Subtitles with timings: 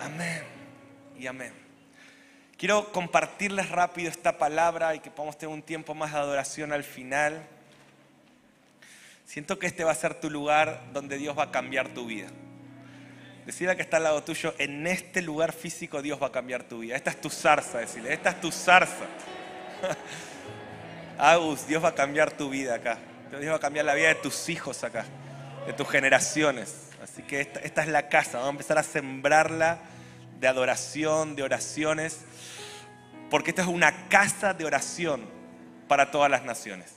[0.00, 0.40] Amén
[1.18, 1.52] y amén.
[2.56, 6.82] Quiero compartirles rápido esta palabra y que podamos tener un tiempo más de adoración al
[6.82, 7.46] final.
[9.24, 12.28] Siento que este va a ser tu lugar donde Dios va a cambiar tu vida.
[13.46, 16.80] Decida que está al lado tuyo, en este lugar físico Dios va a cambiar tu
[16.80, 16.96] vida.
[16.96, 19.04] Esta es tu zarza, decirle, esta es tu zarza.
[21.18, 22.98] Agus, Dios va a cambiar tu vida acá.
[23.30, 25.04] Dios va a cambiar la vida de tus hijos acá,
[25.66, 26.90] de tus generaciones.
[27.02, 29.78] Así que esta, esta es la casa, vamos a empezar a sembrarla
[30.40, 32.20] de adoración, de oraciones,
[33.30, 35.28] porque esta es una casa de oración
[35.88, 36.94] para todas las naciones.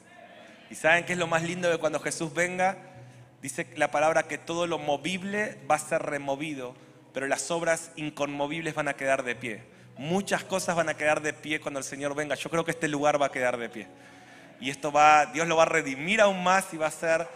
[0.69, 2.77] ¿Y saben qué es lo más lindo de cuando Jesús venga?
[3.41, 6.75] Dice la palabra que todo lo movible va a ser removido,
[7.13, 9.63] pero las obras inconmovibles van a quedar de pie.
[9.97, 12.35] Muchas cosas van a quedar de pie cuando el Señor venga.
[12.35, 13.87] Yo creo que este lugar va a quedar de pie.
[14.59, 17.27] Y esto va, Dios lo va a redimir aún más y va a ser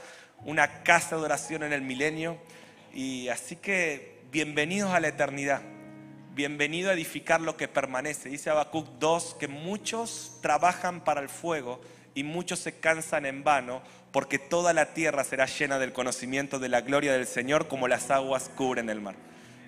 [0.43, 2.37] una casa de oración en el milenio.
[2.93, 5.61] Y así que bienvenidos a la eternidad.
[6.33, 8.27] Bienvenido a edificar lo que permanece.
[8.27, 11.79] Dice Habacuc 2 que muchos trabajan para el fuego
[12.13, 13.81] y muchos se cansan en vano,
[14.11, 18.11] porque toda la tierra será llena del conocimiento de la gloria del Señor como las
[18.11, 19.15] aguas cubren el mar.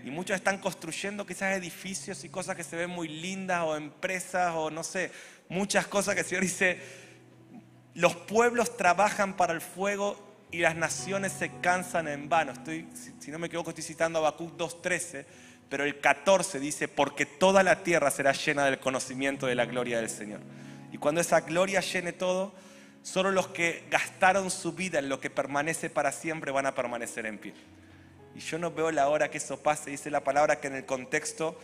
[0.04, 4.54] Y muchos están construyendo quizás edificios y cosas que se ven muy lindas o empresas
[4.54, 5.12] o no sé,
[5.48, 6.80] muchas cosas que el Señor dice,
[7.94, 12.52] los pueblos trabajan para el fuego y las naciones se cansan en vano.
[12.52, 12.88] Estoy,
[13.20, 15.26] si no me equivoco, estoy citando Habacuc 2.13,
[15.70, 19.98] pero el 14 dice, porque toda la tierra será llena del conocimiento de la gloria
[19.98, 20.42] del Señor.
[20.94, 22.54] Y cuando esa gloria llene todo,
[23.02, 27.26] solo los que gastaron su vida en lo que permanece para siempre van a permanecer
[27.26, 27.54] en pie.
[28.36, 29.90] Y yo no veo la hora que eso pase.
[29.90, 31.60] Dice la palabra que en el contexto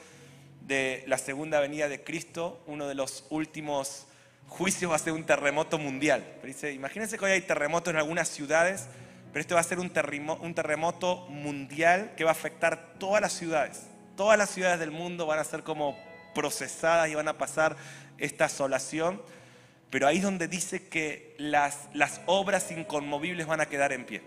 [0.62, 4.08] de la segunda venida de Cristo, uno de los últimos
[4.48, 6.26] juicios va a ser un terremoto mundial.
[6.44, 8.88] dice, imagínense que hoy hay terremotos en algunas ciudades,
[9.32, 13.84] pero este va a ser un terremoto mundial que va a afectar todas las ciudades.
[14.18, 15.96] Todas las ciudades del mundo van a ser como
[16.34, 17.76] procesadas y van a pasar
[18.20, 19.22] esta asolación,
[19.90, 24.22] pero ahí es donde dice que las, las obras inconmovibles van a quedar en pie.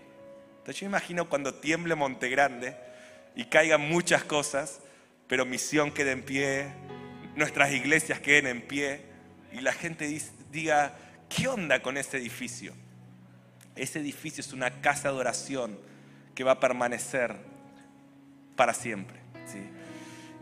[0.59, 2.75] Entonces yo imagino cuando tiemble Monte Grande
[3.35, 4.79] y caigan muchas cosas,
[5.27, 6.67] pero misión quede en pie,
[7.35, 9.01] nuestras iglesias queden en pie
[9.51, 10.21] y la gente
[10.51, 10.95] diga,
[11.29, 12.73] ¿qué onda con ese edificio?
[13.75, 15.79] Ese edificio es una casa de oración
[16.35, 17.35] que va a permanecer
[18.55, 19.19] para siempre.
[19.45, 19.59] ¿sí?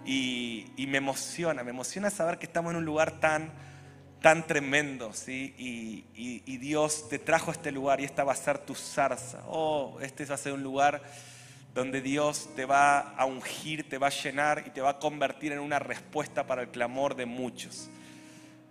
[0.06, 3.52] Y, me emociona, me emociona saber que estamos en un lugar tan,
[4.22, 5.54] tan tremendo, ¿sí?
[5.58, 9.44] Y, Dios te trajo a este lugar y esta va a ser tu zarza.
[9.48, 11.02] Oh, este va a ser un lugar
[11.74, 15.54] donde Dios te va a ungir, te va a llenar y te va a convertir
[15.54, 17.90] en una respuesta para el clamor de muchos.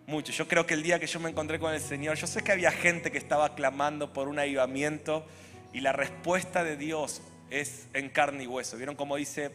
[0.06, 0.36] Muchos.
[0.36, 2.52] Yo creo que el día que yo me encontré con el Señor, yo sé que
[2.52, 5.24] había gente que estaba clamando por un avivamiento
[5.72, 8.76] y la respuesta de Dios es en carne y hueso.
[8.76, 9.50] ¿Vieron cómo dice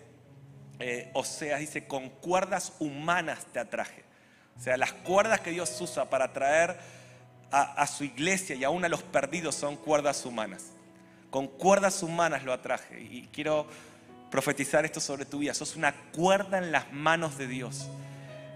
[0.80, 4.04] eh, Oseas dice, con cuerdas humanas te atraje.
[4.58, 6.78] O sea, las cuerdas que Dios usa para atraer
[7.52, 10.72] a, su iglesia y aún a los perdidos son cuerdas humanas.
[11.30, 13.00] Con cuerdas humanas lo atraje.
[13.00, 13.68] Y quiero
[14.30, 15.54] profetizar esto sobre tu vida.
[15.54, 17.88] Sos una cuerda en las manos de Dios.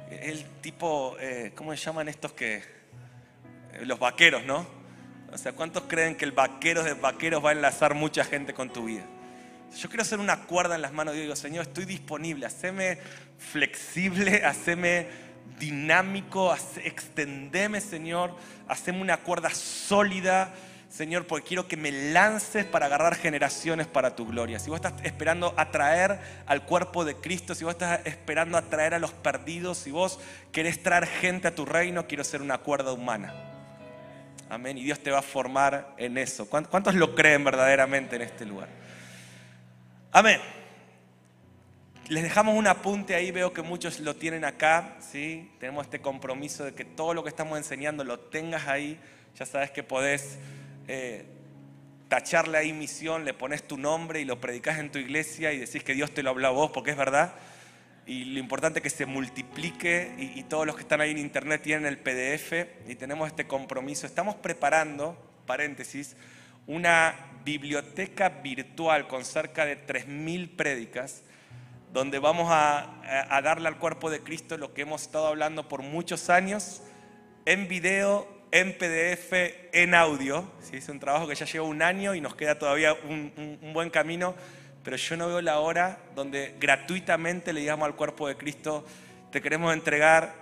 [0.09, 2.57] El tipo, eh, ¿cómo se llaman estos que?
[3.73, 4.65] Eh, los vaqueros, ¿no?
[5.31, 8.71] O sea, ¿cuántos creen que el vaquero de vaqueros va a enlazar mucha gente con
[8.71, 9.05] tu vida?
[9.77, 11.39] Yo quiero hacer una cuerda en las manos de Dios.
[11.39, 12.45] Señor, estoy disponible.
[12.45, 12.97] Haceme
[13.37, 15.07] flexible, haceme
[15.59, 18.35] dinámico, extendeme, Señor.
[18.67, 20.53] Haceme una cuerda sólida,
[20.89, 24.59] Señor, porque quiero que me lances para agarrar generaciones para tu gloria.
[24.59, 28.99] Si vos estás esperando atraer al cuerpo de Cristo, si vos estás esperando atraer a
[28.99, 30.19] los perdidos, si vos
[30.51, 33.33] querés traer gente a tu reino, quiero ser una cuerda humana.
[34.49, 34.79] Amén.
[34.79, 36.49] Y Dios te va a formar en eso.
[36.49, 38.67] ¿Cuántos lo creen verdaderamente en este lugar?
[40.11, 40.39] Amén.
[42.07, 45.51] Les dejamos un apunte ahí, veo que muchos lo tienen acá, ¿sí?
[45.59, 48.99] Tenemos este compromiso de que todo lo que estamos enseñando lo tengas ahí.
[49.37, 50.39] Ya sabes que podés
[50.87, 51.25] eh,
[52.07, 55.83] tacharle ahí misión, le pones tu nombre y lo predicas en tu iglesia y decís
[55.83, 57.35] que Dios te lo habla a vos, porque es verdad.
[58.07, 61.19] Y lo importante es que se multiplique y, y todos los que están ahí en
[61.19, 62.53] internet tienen el PDF
[62.87, 64.07] y tenemos este compromiso.
[64.07, 65.15] Estamos preparando,
[65.45, 66.15] paréntesis,
[66.65, 71.23] una biblioteca virtual con cerca de 3.000 prédicas,
[71.93, 73.01] donde vamos a,
[73.43, 76.81] darle al cuerpo de Cristo lo que hemos estado hablando por muchos años,
[77.45, 79.31] en video en PDF,
[79.73, 80.43] en audio.
[80.61, 80.77] ¿sí?
[80.77, 83.31] Es un trabajo que ya lleva un año y nos queda todavía un,
[83.61, 84.35] un- buen camino,
[84.83, 88.85] pero yo no veo la hora donde gratuitamente le digamos al cuerpo de Cristo,
[89.31, 90.33] te queremos entregar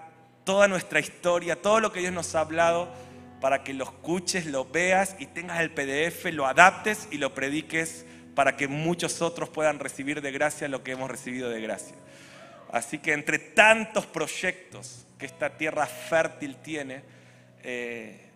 [0.44, 2.90] toda nuestra historia, todo lo que Dios nos ha hablado,
[3.40, 8.06] para que lo escuches, lo veas y tengas el PDF, lo adaptes y lo prediques
[8.36, 11.96] para que muchos otros puedan recibir de gracia lo que hemos recibido de gracia.
[12.72, 17.04] Así que entre tantos proyectos que esta tierra fértil tiene,
[17.64, 18.30] eh,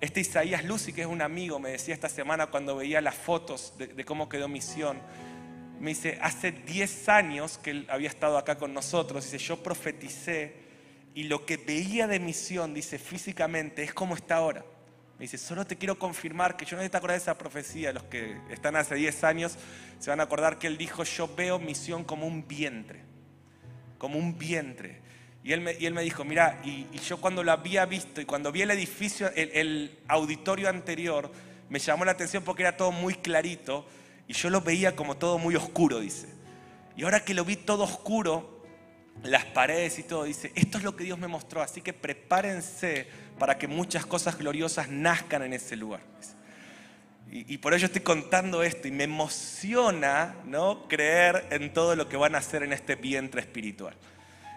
[0.00, 3.74] este Isaías Lucy, que es un amigo, me decía esta semana cuando veía las fotos
[3.78, 5.00] de, de cómo quedó misión,
[5.78, 10.69] me dice, hace 10 años que él había estado acá con nosotros, dice, yo profeticé
[11.14, 14.64] y lo que veía de misión, dice, físicamente, es como está ahora.
[15.18, 18.04] Me dice, solo te quiero confirmar que yo no te acordás de esa profecía, los
[18.04, 19.56] que están hace 10 años
[19.98, 23.10] se van a acordar que él dijo, yo veo misión como un vientre
[24.00, 24.98] como un vientre.
[25.44, 28.20] Y él me, y él me dijo, mira, y, y yo cuando lo había visto
[28.20, 31.30] y cuando vi el edificio, el, el auditorio anterior,
[31.68, 33.86] me llamó la atención porque era todo muy clarito
[34.26, 36.28] y yo lo veía como todo muy oscuro, dice.
[36.96, 38.59] Y ahora que lo vi todo oscuro,
[39.22, 43.06] las paredes y todo, dice, esto es lo que Dios me mostró, así que prepárense
[43.38, 46.00] para que muchas cosas gloriosas nazcan en ese lugar.
[47.30, 50.88] Y, y por ello estoy contando esto y me emociona ¿no?
[50.88, 53.94] creer en todo lo que van a hacer en este vientre espiritual.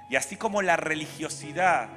[0.09, 1.89] Y así como la religiosidad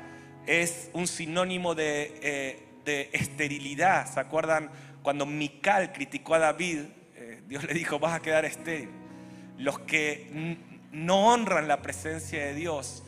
[0.46, 4.70] es un sinónimo de, eh, de esterilidad, ¿se acuerdan
[5.02, 6.80] cuando Mical criticó a David?
[7.16, 8.90] eh, Dios le dijo, vas a quedar estéril.
[9.58, 10.28] Los que
[10.96, 13.02] no honran la presencia de Dios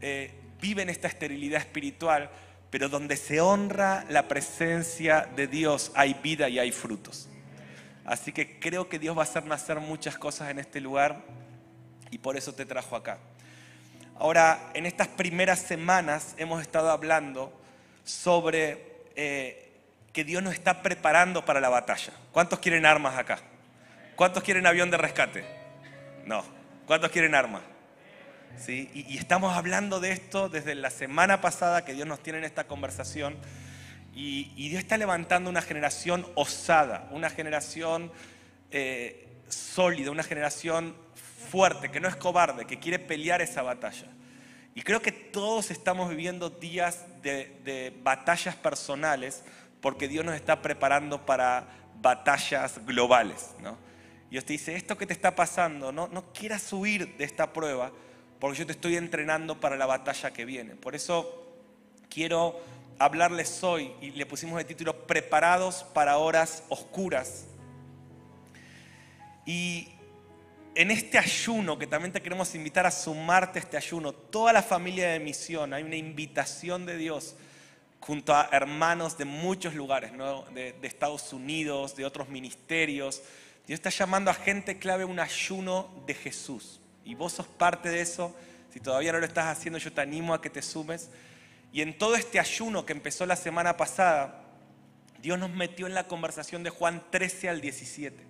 [0.00, 2.30] eh, viven esta esterilidad espiritual,
[2.70, 7.28] pero donde se honra la presencia de Dios hay vida y hay frutos.
[8.06, 11.22] Así que creo que Dios va a hacer nacer muchas cosas en este lugar
[12.10, 13.18] y por eso te trajo acá.
[14.18, 17.52] Ahora, en estas primeras semanas hemos estado hablando
[18.04, 19.70] sobre eh,
[20.14, 22.12] que Dios nos está preparando para la batalla.
[22.32, 23.38] ¿Cuántos quieren armas acá?
[24.16, 25.44] ¿Cuántos quieren avión de rescate?
[26.24, 26.63] No.
[26.86, 27.62] ¿Cuántos quieren armas?
[28.58, 28.90] ¿Sí?
[28.92, 32.44] Y, y estamos hablando de esto desde la semana pasada que Dios nos tiene en
[32.44, 33.36] esta conversación.
[34.14, 38.12] Y, y Dios está levantando una generación osada, una generación
[38.70, 40.94] eh, sólida, una generación
[41.50, 44.08] fuerte, que no es cobarde, que quiere pelear esa batalla.
[44.74, 49.42] Y creo que todos estamos viviendo días de, de batallas personales
[49.80, 51.66] porque Dios nos está preparando para
[52.02, 53.54] batallas globales.
[53.62, 53.78] ¿no?
[54.34, 57.92] Dios te dice, esto que te está pasando, no, no quieras huir de esta prueba
[58.40, 60.74] porque yo te estoy entrenando para la batalla que viene.
[60.74, 61.46] Por eso
[62.10, 62.60] quiero
[62.98, 67.44] hablarles hoy, y le pusimos el título, Preparados para horas oscuras.
[69.46, 69.90] Y
[70.74, 74.64] en este ayuno, que también te queremos invitar a sumarte a este ayuno, toda la
[74.64, 77.36] familia de misión, hay una invitación de Dios
[78.00, 80.42] junto a hermanos de muchos lugares, ¿no?
[80.46, 83.22] de, de Estados Unidos, de otros ministerios.
[83.66, 86.80] Dios está llamando a gente clave un ayuno de Jesús.
[87.04, 88.34] Y vos sos parte de eso.
[88.72, 91.10] Si todavía no lo estás haciendo, yo te animo a que te sumes.
[91.72, 94.44] Y en todo este ayuno que empezó la semana pasada,
[95.20, 98.22] Dios nos metió en la conversación de Juan 13 al 17.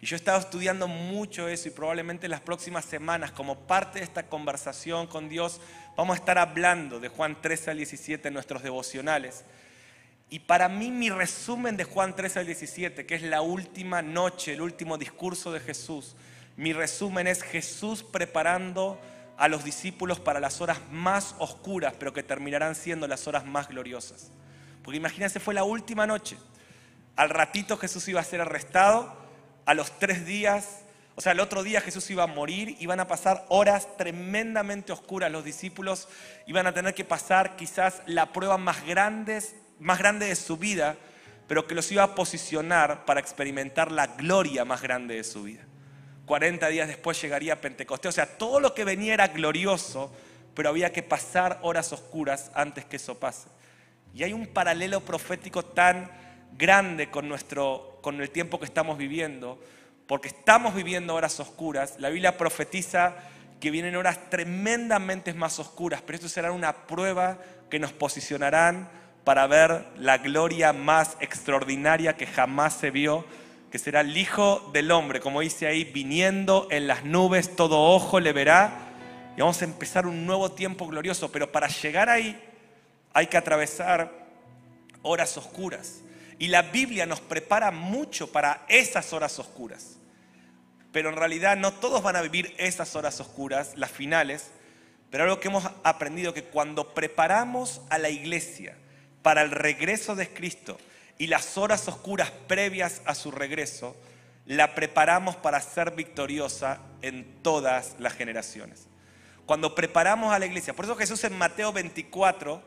[0.00, 3.98] Y yo he estado estudiando mucho eso y probablemente en las próximas semanas, como parte
[3.98, 5.60] de esta conversación con Dios,
[5.96, 9.44] vamos a estar hablando de Juan 13 al 17 en nuestros devocionales.
[10.34, 14.54] Y para mí mi resumen de Juan 13 al 17, que es la última noche,
[14.54, 16.16] el último discurso de Jesús,
[16.56, 19.00] mi resumen es Jesús preparando
[19.36, 23.68] a los discípulos para las horas más oscuras, pero que terminarán siendo las horas más
[23.68, 24.32] gloriosas.
[24.82, 26.36] Porque imagínense, fue la última noche.
[27.14, 29.16] Al ratito Jesús iba a ser arrestado,
[29.66, 30.80] a los tres días,
[31.14, 35.30] o sea, el otro día Jesús iba a morir, iban a pasar horas tremendamente oscuras.
[35.30, 36.08] Los discípulos
[36.48, 39.40] iban a tener que pasar quizás la prueba más grande,
[39.78, 40.96] más grande de su vida,
[41.46, 45.62] pero que los iba a posicionar para experimentar la gloria más grande de su vida.
[46.26, 48.08] 40 días después llegaría Pentecostés.
[48.08, 50.14] O sea, todo lo que venía era glorioso,
[50.54, 53.48] pero había que pasar horas oscuras antes que eso pase.
[54.14, 56.10] Y hay un paralelo profético tan
[56.56, 59.60] grande con, nuestro, con el tiempo que estamos viviendo,
[60.06, 61.96] porque estamos viviendo horas oscuras.
[61.98, 63.16] La Biblia profetiza
[63.60, 67.38] que vienen horas tremendamente más oscuras, pero esto será una prueba
[67.70, 68.88] que nos posicionarán
[69.24, 73.24] para ver la gloria más extraordinaria que jamás se vio,
[73.70, 78.20] que será el Hijo del Hombre, como dice ahí, viniendo en las nubes, todo ojo
[78.20, 78.92] le verá,
[79.36, 82.38] y vamos a empezar un nuevo tiempo glorioso, pero para llegar ahí
[83.14, 84.12] hay que atravesar
[85.02, 86.02] horas oscuras.
[86.38, 89.96] Y la Biblia nos prepara mucho para esas horas oscuras.
[90.92, 94.50] Pero en realidad no todos van a vivir esas horas oscuras, las finales.
[95.10, 98.76] Pero algo que hemos aprendido que cuando preparamos a la iglesia
[99.24, 100.76] para el regreso de Cristo
[101.16, 103.96] y las horas oscuras previas a su regreso,
[104.44, 108.86] la preparamos para ser victoriosa en todas las generaciones.
[109.46, 112.62] Cuando preparamos a la iglesia, por eso Jesús en Mateo 24,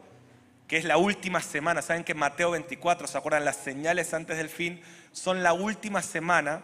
[0.68, 3.46] que es la última semana, saben que Mateo 24, ¿se acuerdan?
[3.46, 6.64] Las señales antes del fin son la última semana,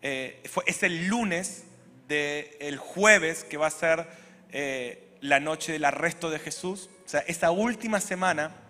[0.00, 1.64] eh, es el lunes
[2.08, 4.06] del jueves que va a ser
[4.52, 6.88] eh, la noche del arresto de Jesús.
[7.04, 8.67] O sea, esa última semana,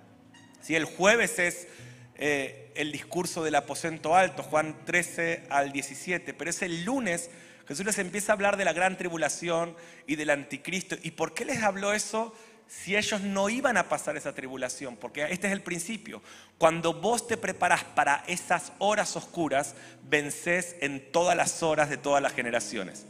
[0.60, 1.68] si el jueves es
[2.16, 7.30] eh, el discurso del aposento alto, Juan 13 al 17, pero es el lunes
[7.68, 10.96] Jesús les empieza a hablar de la gran tribulación y del anticristo.
[11.02, 12.34] ¿Y por qué les habló eso
[12.66, 14.96] si ellos no iban a pasar esa tribulación?
[14.96, 16.22] Porque este es el principio.
[16.56, 22.22] Cuando vos te preparás para esas horas oscuras, vences en todas las horas de todas
[22.22, 23.04] las generaciones.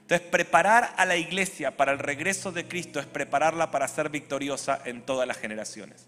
[0.00, 4.80] Entonces, preparar a la iglesia para el regreso de Cristo es prepararla para ser victoriosa
[4.86, 6.06] en todas las generaciones.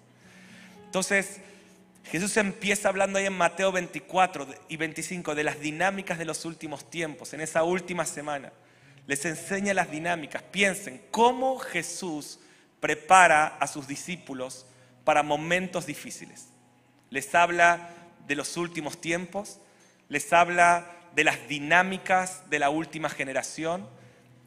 [0.90, 1.36] Entonces,
[2.10, 6.90] Jesús empieza hablando ahí en Mateo 24 y 25 de las dinámicas de los últimos
[6.90, 8.50] tiempos, en esa última semana.
[9.06, 10.42] Les enseña las dinámicas.
[10.42, 12.40] Piensen cómo Jesús
[12.80, 14.66] prepara a sus discípulos
[15.04, 16.48] para momentos difíciles.
[17.10, 17.90] Les habla
[18.26, 19.60] de los últimos tiempos,
[20.08, 23.88] les habla de las dinámicas de la última generación.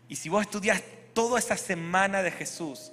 [0.09, 0.83] Y si vos estudias
[1.13, 2.91] toda esa semana de Jesús,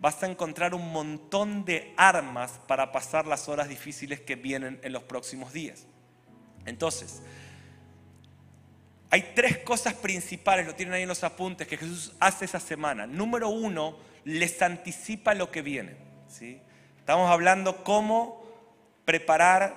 [0.00, 4.92] vas a encontrar un montón de armas para pasar las horas difíciles que vienen en
[4.92, 5.86] los próximos días.
[6.66, 7.22] Entonces,
[9.10, 13.06] hay tres cosas principales, lo tienen ahí en los apuntes, que Jesús hace esa semana.
[13.06, 15.96] Número uno, les anticipa lo que viene.
[16.28, 16.60] ¿sí?
[16.98, 18.42] Estamos hablando cómo
[19.04, 19.74] preparar,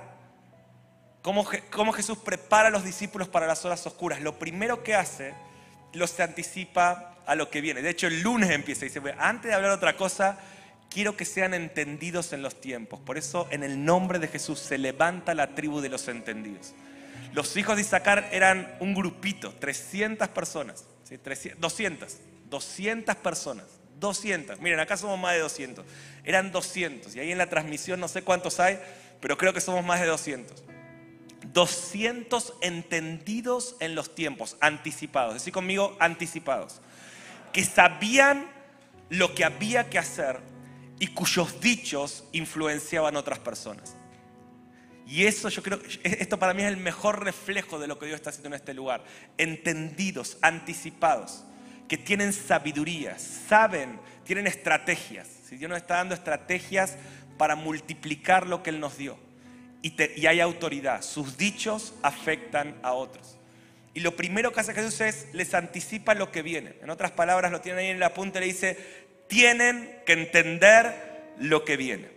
[1.21, 4.21] cómo, cómo Jesús prepara a los discípulos para las horas oscuras.
[4.21, 5.33] Lo primero que hace,
[5.93, 7.81] los anticipa a lo que viene.
[7.81, 10.39] De hecho, el lunes empieza y dice, antes de hablar otra cosa,
[10.89, 12.99] quiero que sean entendidos en los tiempos.
[13.01, 16.73] Por eso, en el nombre de Jesús, se levanta la tribu de los entendidos.
[17.33, 20.85] Los hijos de Isaacar eran un grupito, 300 personas,
[21.59, 22.17] 200,
[22.49, 23.65] 200 personas,
[23.99, 24.61] 200.
[24.61, 25.85] Miren, acá somos más de 200.
[26.23, 27.13] Eran 200.
[27.15, 28.79] Y ahí en la transmisión no sé cuántos hay,
[29.19, 30.63] pero creo que somos más de 200.
[31.51, 35.33] 200 entendidos en los tiempos, anticipados.
[35.33, 36.81] Decir conmigo, anticipados
[37.57, 38.45] que sabían
[39.09, 40.39] lo que había que hacer
[40.99, 43.95] y cuyos dichos influenciaban a otras personas.
[45.07, 48.17] Y eso yo creo, esto para mí es el mejor reflejo de lo que Dios
[48.17, 49.03] está haciendo en este lugar.
[49.39, 51.45] Entendidos, anticipados,
[51.87, 55.27] que tienen sabiduría, saben, tienen estrategias.
[55.49, 56.95] Si Dios nos está dando estrategias
[57.39, 59.17] para multiplicar lo que Él nos dio.
[59.81, 61.01] Y, y hay autoridad.
[61.01, 63.36] Sus dichos afectan a otros.
[63.97, 66.75] Y lo primero que hace Jesús es les anticipa lo que viene.
[66.83, 68.77] En otras palabras, lo tienen ahí en la punta, le dice,
[69.27, 72.11] tienen que entender lo que viene.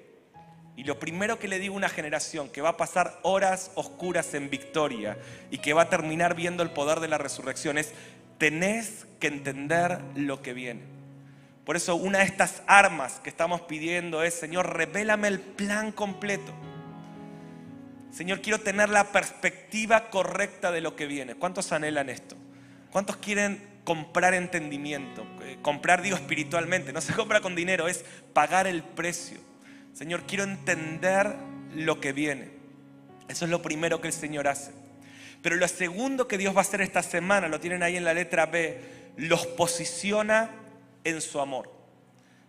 [0.76, 4.34] Y lo primero que le digo a una generación que va a pasar horas oscuras
[4.34, 5.16] en victoria
[5.50, 7.94] y que va a terminar viendo el poder de la resurrección es,
[8.36, 10.82] tenés que entender lo que viene.
[11.64, 16.52] Por eso una de estas armas que estamos pidiendo es, Señor, revélame el plan completo.
[18.12, 21.34] Señor, quiero tener la perspectiva correcta de lo que viene.
[21.36, 22.36] ¿Cuántos anhelan esto?
[22.90, 25.24] ¿Cuántos quieren comprar entendimiento?
[25.42, 26.92] Eh, comprar, digo, espiritualmente.
[26.92, 29.38] No se compra con dinero, es pagar el precio.
[29.92, 31.36] Señor, quiero entender
[31.74, 32.50] lo que viene.
[33.28, 34.72] Eso es lo primero que el Señor hace.
[35.42, 38.12] Pero lo segundo que Dios va a hacer esta semana, lo tienen ahí en la
[38.12, 38.80] letra B,
[39.16, 40.50] los posiciona
[41.04, 41.72] en su amor.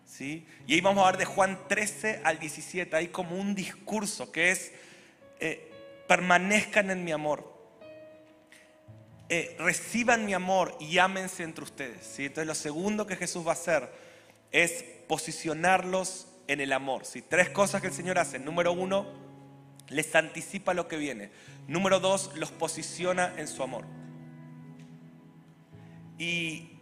[0.06, 0.46] ¿Sí?
[0.68, 4.52] Y ahí vamos a ver de Juan 13 al 17, hay como un discurso que
[4.52, 4.74] es
[5.42, 5.72] eh,
[6.08, 7.52] permanezcan en mi amor.
[9.28, 12.20] Eh, reciban mi amor y ámense entre ustedes.
[12.20, 13.90] Entonces lo segundo que Jesús va a hacer
[14.52, 17.06] es posicionarlos en el amor.
[17.06, 17.22] ¿sí?
[17.22, 18.40] Tres cosas que el Señor hace.
[18.40, 19.08] Número uno,
[19.90, 21.32] les anticipa lo que viene.
[21.68, 23.86] Número dos, los posiciona en su amor.
[26.18, 26.78] Y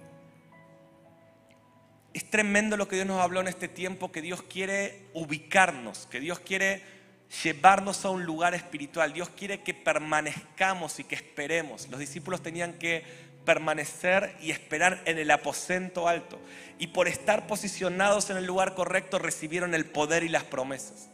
[2.13, 6.19] es tremendo lo que Dios nos habló en este tiempo, que Dios quiere ubicarnos, que
[6.19, 6.98] Dios quiere
[7.43, 9.13] llevarnos a un lugar espiritual.
[9.13, 11.87] Dios quiere que permanezcamos y que esperemos.
[11.89, 13.03] Los discípulos tenían que
[13.45, 16.39] permanecer y esperar en el aposento alto.
[16.77, 21.09] Y por estar posicionados en el lugar correcto recibieron el poder y las promesas.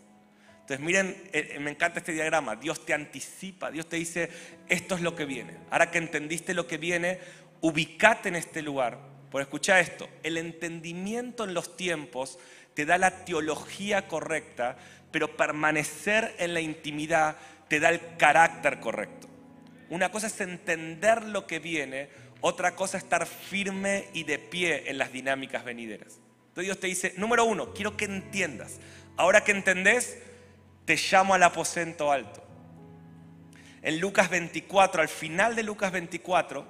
[0.62, 2.56] Entonces miren, eh, eh, me encanta este diagrama.
[2.56, 4.30] Dios te anticipa, Dios te dice,
[4.68, 5.58] esto es lo que viene.
[5.70, 7.20] Ahora que entendiste lo que viene,
[7.62, 8.98] ubicate en este lugar.
[9.30, 12.40] Por escuchar esto, el entendimiento en los tiempos
[12.74, 14.78] te da la teología correcta
[15.12, 19.28] pero permanecer en la intimidad te da el carácter correcto.
[19.90, 22.10] Una cosa es entender lo que viene,
[22.42, 26.20] otra cosa es estar firme y de pie en las dinámicas venideras.
[26.50, 28.80] Entonces Dios te dice, número uno, quiero que entiendas,
[29.18, 30.18] Ahora que entendés,
[30.84, 32.44] te llamo al aposento alto.
[33.82, 36.66] En Lucas 24, al final de Lucas 24,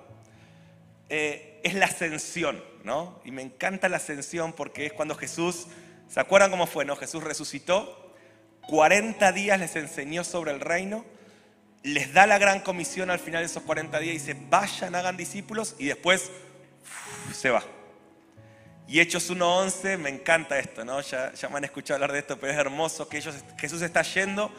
[1.09, 3.19] eh, es la ascensión, ¿no?
[3.25, 5.67] Y me encanta la ascensión porque es cuando Jesús,
[6.07, 6.95] ¿se acuerdan cómo fue, no?
[6.95, 8.04] Jesús resucitó,
[8.67, 11.05] 40 días les enseñó sobre el reino,
[11.83, 15.17] les da la gran comisión al final de esos 40 días y dice, vayan, hagan
[15.17, 16.31] discípulos y después
[17.33, 17.63] se va.
[18.87, 21.01] Y Hechos 1.11, me encanta esto, ¿no?
[21.01, 24.03] Ya, ya me han escuchado hablar de esto, pero es hermoso que ellos, Jesús está
[24.03, 24.51] yendo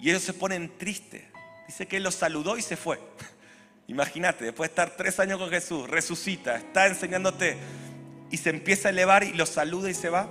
[0.00, 1.24] y ellos se ponen tristes.
[1.66, 3.00] Dice que él los saludó y se fue.
[3.88, 7.56] Imagínate, después de estar tres años con Jesús, resucita, está enseñándote
[8.30, 10.28] y se empieza a elevar y los saluda y se va.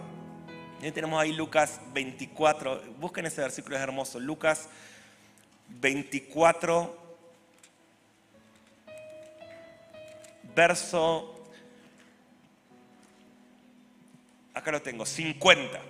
[0.80, 4.20] Y tenemos ahí Lucas 24, busquen ese versículo, es hermoso.
[4.20, 4.70] Lucas
[5.70, 7.18] 24,
[10.56, 11.50] verso,
[14.54, 15.82] acá lo tengo, 50.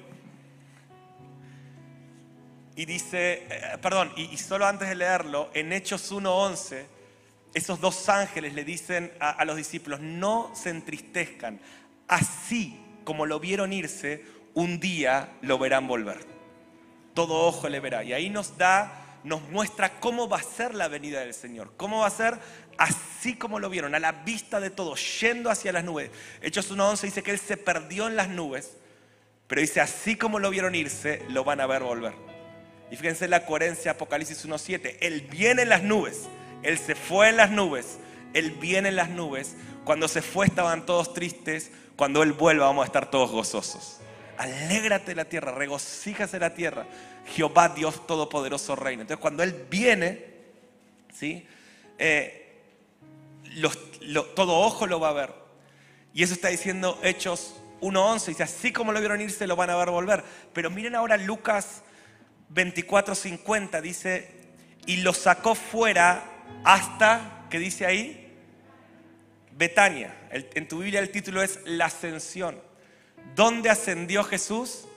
[2.78, 6.86] Y dice, eh, perdón, y, solo antes de leerlo, en Hechos 1.11,
[7.54, 11.60] esos dos ángeles le dicen a los discípulos, no se entristezcan,
[12.08, 16.18] así como lo vieron irse, un día lo verán volver.
[17.14, 18.04] Todo ojo le verá.
[18.04, 21.74] Y ahí nos da nos muestra cómo va a ser la venida del Señor.
[21.78, 22.40] Cómo va a ser
[22.80, 26.10] así como lo vieron, a la vista de todos, yendo hacia las nubes.
[26.42, 28.78] Hechos 1.11 dice que Él se perdió en las nubes,
[29.46, 32.14] pero dice, así como lo vieron irse, lo van a ver volver.
[32.90, 34.98] Y fíjense la coherencia Apocalipsis 1.7.
[35.02, 36.24] Él viene en las nubes,
[36.64, 38.00] Él se fue en las nubes,
[38.34, 39.56] Él viene en las nubes.
[39.84, 44.00] Cuando se fue estaban todos tristes, cuando Él vuelva vamos a estar todos gozosos.
[44.38, 46.86] Alégrate la tierra, regocíjase la tierra.
[47.26, 49.02] Jehová Dios Todopoderoso reina.
[49.02, 50.26] Entonces cuando Él viene,
[51.14, 51.46] ¿sí?
[51.98, 52.62] Eh,
[54.36, 55.34] todo ojo lo va a ver.
[56.14, 58.26] Y eso está diciendo Hechos 1.11.
[58.28, 60.24] Dice, así como lo vieron irse, lo van a ver volver.
[60.54, 61.84] Pero miren ahora Lucas
[62.54, 63.82] 24.50.
[63.82, 64.32] Dice,
[64.86, 66.24] y lo sacó fuera
[66.64, 68.36] hasta, ¿qué dice ahí?
[69.52, 70.16] Betania.
[70.32, 72.67] en tu Biblia el título es La Ascensión.
[73.36, 74.88] ¿Dónde ascendió Jesús?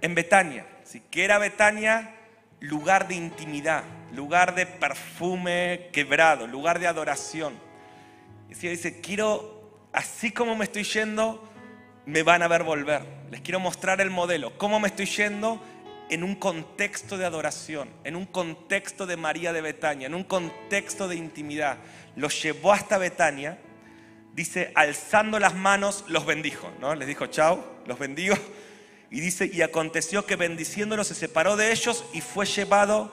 [0.00, 0.66] En Betania.
[0.84, 2.14] Si que era Betania,
[2.60, 7.54] lugar de intimidad, lugar de perfume quebrado, lugar de adoración.
[8.48, 11.42] Y si dice, quiero, así como me estoy yendo,
[12.06, 13.02] me van a ver volver.
[13.30, 14.56] Les quiero mostrar el modelo.
[14.58, 15.62] ¿Cómo me estoy yendo?
[16.10, 21.08] En un contexto de adoración, en un contexto de María de Betania, en un contexto
[21.08, 21.78] de intimidad.
[22.14, 23.58] Los llevó hasta Betania
[24.34, 26.94] dice, alzando las manos, los bendijo, ¿no?
[26.94, 28.36] Les dijo, chao, los bendigo.
[29.10, 33.12] Y dice, y aconteció que bendiciéndolos se separó de ellos y fue llevado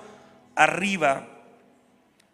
[0.56, 1.28] arriba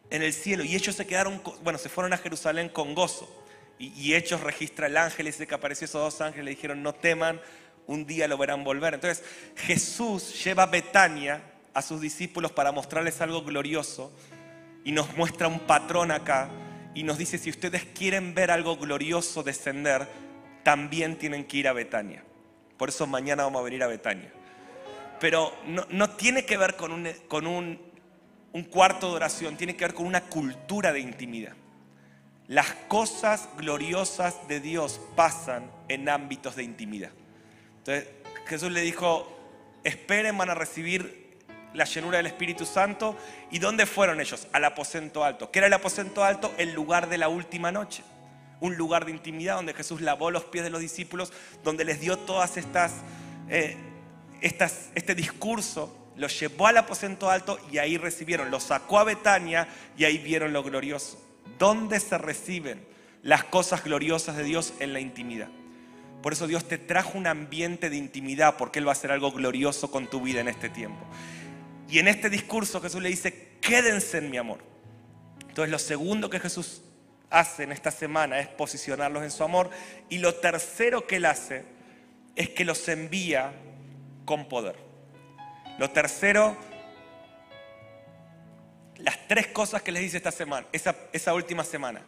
[0.10, 0.64] en el cielo.
[0.64, 3.46] Y ellos se quedaron, bueno, se fueron a Jerusalén con gozo.
[3.78, 6.82] Y, y Hechos registra el ángel, y dice que apareció esos dos ángeles, le dijeron,
[6.82, 7.42] no teman,
[7.88, 8.94] un día lo verán volver.
[8.94, 9.24] Entonces
[9.56, 11.42] Jesús lleva a Betania
[11.74, 14.12] a sus discípulos para mostrarles algo glorioso
[14.84, 16.50] y nos muestra un patrón acá
[16.98, 20.08] y nos dice, si ustedes quieren ver algo glorioso descender,
[20.64, 22.24] también tienen que ir a Betania.
[22.76, 24.34] Por eso mañana vamos a venir a Betania.
[25.20, 25.54] Pero
[25.92, 27.80] no, tiene que ver con, un,
[28.52, 31.54] un cuarto de oración, tiene que ver con una cultura de intimidad.
[32.48, 37.12] Las cosas gloriosas de Dios pasan en ámbitos de intimidad.
[37.78, 38.08] Entonces
[38.48, 39.38] Jesús le dijo,
[39.84, 41.27] esperen, van a recibir
[41.78, 43.16] la llenura del Espíritu Santo.
[43.52, 44.48] ¿Y dónde fueron ellos?
[44.52, 45.52] Al aposento alto.
[45.52, 46.54] ¿Qué era el aposento alto?
[46.58, 48.04] El lugar de la última noche.
[48.60, 51.32] Un lugar de intimidad donde Jesús lavó los pies de los discípulos,
[51.64, 52.92] donde les dio todas estas,
[53.50, 53.78] eh,
[54.42, 58.50] estas este discurso, los llevó al aposento alto y ahí recibieron.
[58.50, 61.24] Los sacó a Betania y ahí vieron lo glorioso.
[61.60, 62.84] ¿Dónde se reciben
[63.22, 65.50] las cosas gloriosas de Dios en la intimidad?
[66.24, 69.32] Por eso Dios te trajo un ambiente de intimidad, porque Él va a hacer algo
[69.32, 71.06] glorioso con tu vida en este tiempo.
[71.90, 74.60] Y en este discurso Jesús le dice, quédense en mi amor.
[75.48, 76.82] Entonces lo segundo que Jesús
[77.30, 79.70] hace en esta semana es posicionarlos en su amor.
[80.10, 81.64] Y lo tercero que él hace
[82.36, 83.52] es que los envía
[84.26, 84.76] con poder.
[85.80, 86.58] Lo tercero,
[88.98, 92.02] las tres cosas que les dice esta semana, esa, esa última semana.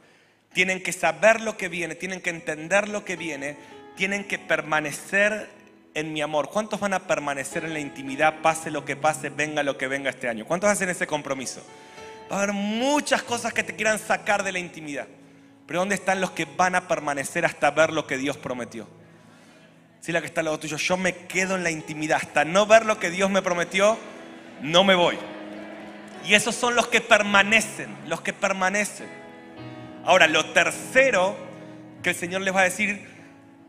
[0.53, 3.57] Tienen que saber lo que viene, tienen que entender lo que viene,
[3.95, 5.58] tienen que permanecer
[5.93, 6.49] en mi amor?
[6.49, 10.09] ¿Cuántos van a permanecer en la intimidad, pase lo que pase, venga lo que venga
[10.09, 10.45] este año?
[10.45, 11.61] ¿Cuántos hacen ese compromiso?
[12.31, 15.07] Va a haber muchas cosas que te quieran sacar de la intimidad.
[15.65, 18.87] Pero ¿dónde están los que van a permanecer hasta ver lo que Dios prometió?
[20.01, 22.19] Si la que está al lado tuyo, yo me quedo en la intimidad.
[22.21, 23.97] Hasta no ver lo que Dios me prometió,
[24.61, 25.17] no me voy.
[26.25, 29.07] Y esos son los que permanecen, los que permanecen.
[30.05, 31.35] Ahora, lo tercero
[32.01, 33.08] que el Señor les va a decir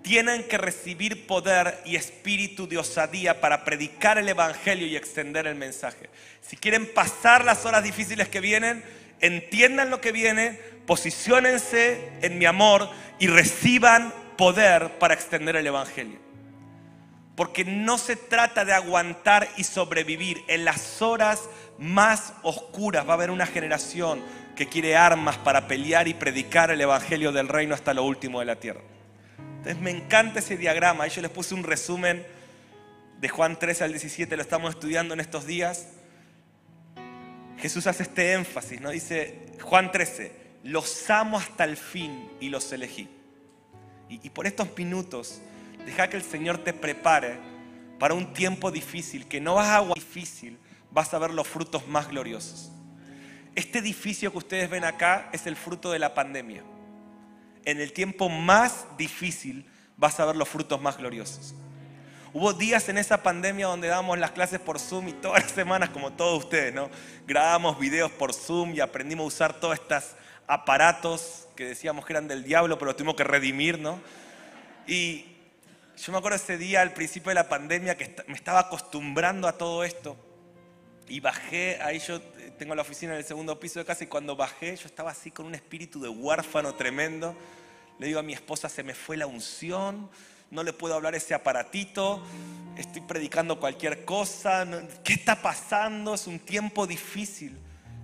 [0.02, 5.54] tienen que recibir poder y espíritu de osadía para predicar el Evangelio y extender el
[5.54, 6.08] mensaje.
[6.40, 8.82] Si quieren pasar las horas difíciles que vienen,
[9.20, 16.18] entiendan lo que viene, posiciónense en mi amor y reciban poder para extender el Evangelio.
[17.36, 20.42] Porque no se trata de aguantar y sobrevivir.
[20.48, 24.22] En las horas más oscuras va a haber una generación
[24.56, 28.46] que quiere armas para pelear y predicar el Evangelio del reino hasta lo último de
[28.46, 28.80] la tierra.
[29.61, 31.07] Entonces me encanta ese diagrama.
[31.09, 32.27] Yo les puse un resumen
[33.20, 35.88] de Juan 13 al 17, lo estamos estudiando en estos días.
[37.59, 38.88] Jesús hace este énfasis, ¿no?
[38.88, 40.33] Dice Juan 13,
[40.64, 43.11] los amo hasta el fin y los elegí.
[44.09, 45.42] Y, y por estos minutos,
[45.85, 47.38] deja que el Señor te prepare
[47.99, 50.57] para un tiempo difícil, que no vas a agua difícil,
[50.90, 52.73] vas a ver los frutos más gloriosos.
[53.55, 56.64] Este edificio que ustedes ven acá es el fruto de la pandemia
[57.64, 61.55] en el tiempo más difícil vas a ver los frutos más gloriosos.
[62.33, 65.90] Hubo días en esa pandemia donde dábamos las clases por Zoom y todas las semanas,
[65.90, 66.88] como todos ustedes, ¿no?
[67.27, 70.05] Grabamos videos por Zoom y aprendimos a usar todos estos
[70.46, 74.01] aparatos que decíamos que eran del diablo, pero tuvimos que redimir, ¿no?
[74.87, 75.27] Y
[75.96, 79.59] yo me acuerdo ese día al principio de la pandemia que me estaba acostumbrando a
[79.59, 80.16] todo esto
[81.09, 82.20] y bajé, ahí yo
[82.61, 85.31] tengo la oficina en el segundo piso de casa y cuando bajé yo estaba así
[85.31, 87.35] con un espíritu de huérfano tremendo.
[87.99, 90.11] Le digo a mi esposa, se me fue la unción,
[90.51, 92.23] no le puedo hablar ese aparatito,
[92.77, 94.68] estoy predicando cualquier cosa,
[95.03, 96.12] ¿qué está pasando?
[96.12, 97.57] Es un tiempo difícil.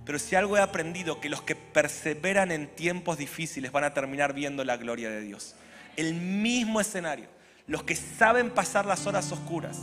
[0.03, 4.33] Pero si algo he aprendido, que los que perseveran en tiempos difíciles van a terminar
[4.33, 5.53] viendo la gloria de Dios.
[5.97, 7.27] El mismo escenario.
[7.67, 9.81] Los que saben pasar las horas oscuras,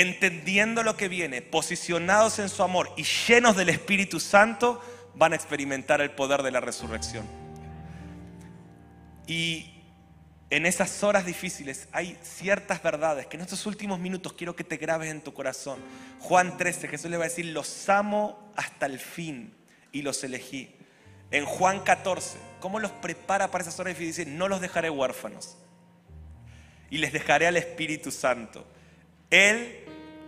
[0.00, 4.80] entendiendo lo que viene, posicionados en su amor y llenos del Espíritu Santo,
[5.14, 7.26] van a experimentar el poder de la resurrección.
[9.26, 9.74] Y
[10.48, 14.78] en esas horas difíciles hay ciertas verdades que en estos últimos minutos quiero que te
[14.78, 15.78] grabes en tu corazón.
[16.18, 19.54] Juan 13, Jesús le va a decir, los amo hasta el fin
[19.92, 20.74] y los elegí.
[21.30, 24.32] En Juan 14, ¿cómo los prepara para esas horas difíciles?
[24.32, 25.58] No los dejaré huérfanos
[26.88, 28.66] y les dejaré al Espíritu Santo.
[29.30, 29.79] Él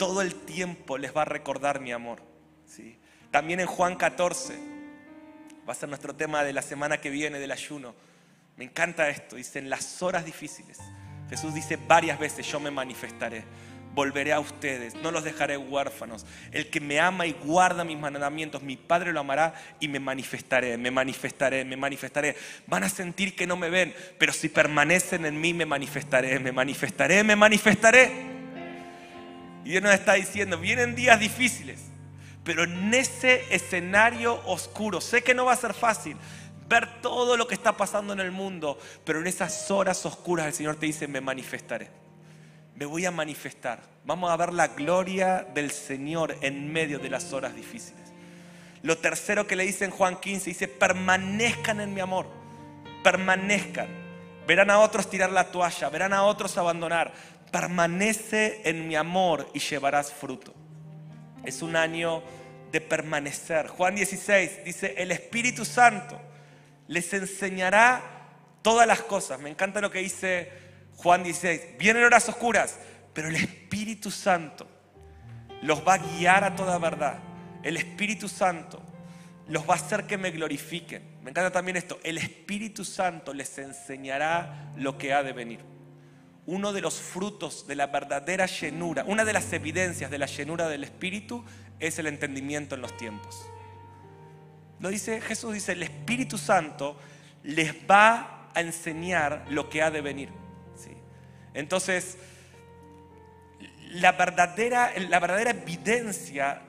[0.03, 2.21] todo el tiempo les va a recordar mi amor.
[2.67, 2.99] ¿sí?
[3.31, 4.59] También en Juan 14,
[5.67, 7.95] va a ser nuestro tema de la semana que viene del ayuno.
[8.57, 10.81] Me encanta esto, dice, en las horas difíciles.
[11.31, 13.45] Jesús dice varias veces, yo me manifestaré,
[13.95, 16.27] volveré a ustedes, no los dejaré huérfanos.
[16.51, 20.79] El que me ama y guarda mis mandamientos, mi Padre lo amará y me manifestaré,
[20.79, 22.35] me manifestaré, me manifestaré.
[22.67, 26.51] Van a sentir que no me ven, pero si permanecen en mí, me manifestaré, me
[26.51, 28.32] manifestaré, me manifestaré.
[29.64, 31.81] Y Dios nos está diciendo, vienen días difíciles,
[32.44, 36.16] pero en ese escenario oscuro, sé que no va a ser fácil
[36.68, 40.55] ver todo lo que está pasando en el mundo, pero en esas horas oscuras el
[40.55, 41.90] Señor te dice, me manifestaré,
[42.77, 43.81] me voy a manifestar.
[44.05, 48.01] Vamos a ver la gloria del Señor en medio de las horas difíciles.
[48.83, 52.27] Lo tercero que le dice en Juan 15, dice, permanezcan en mi amor,
[53.05, 53.87] permanezcan.
[54.46, 57.12] Verán a otros tirar la toalla, verán a otros abandonar,
[57.53, 60.55] permanece en mi amor y llevarás fruto.
[61.45, 62.23] Es un año
[62.73, 63.69] de permanecer.
[63.69, 66.21] Juan 16 dice, el Espíritu Santo
[66.88, 68.03] les enseñará
[68.62, 69.38] todas las cosas.
[69.38, 70.51] Me encanta lo que dice
[70.97, 71.79] Juan 16.
[71.79, 72.79] Vienen horas oscuras,
[73.12, 74.67] pero el Espíritu Santo
[75.61, 77.19] los va a guiar a toda verdad.
[77.62, 78.83] El Espíritu Santo
[79.47, 81.19] los va a hacer que me glorifiquen.
[81.23, 82.01] Me encanta también esto.
[82.03, 85.72] El Espíritu Santo les enseñará lo que ha de venir
[86.47, 90.69] uno de los frutos de la verdadera llenura, una de las evidencias de la llenura
[90.69, 91.45] del Espíritu
[91.79, 93.47] es el entendimiento en los tiempos.
[94.81, 96.97] Lo dice Jesús, dice, el Espíritu Santo
[97.45, 100.31] les va a enseñar lo que ha de venir.
[100.77, 100.91] ¿Sí?
[101.55, 102.19] Entonces,
[103.93, 106.63] la verdadera, la verdadera evidencia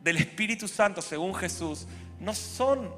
[0.00, 1.86] del Espíritu Santo, según Jesús,
[2.18, 2.90] no son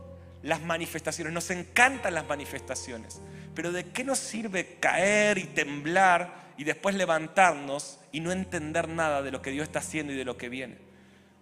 [0.42, 3.20] las manifestaciones, nos encantan las manifestaciones.
[3.54, 9.22] Pero ¿de qué nos sirve caer y temblar y después levantarnos y no entender nada
[9.22, 10.78] de lo que Dios está haciendo y de lo que viene?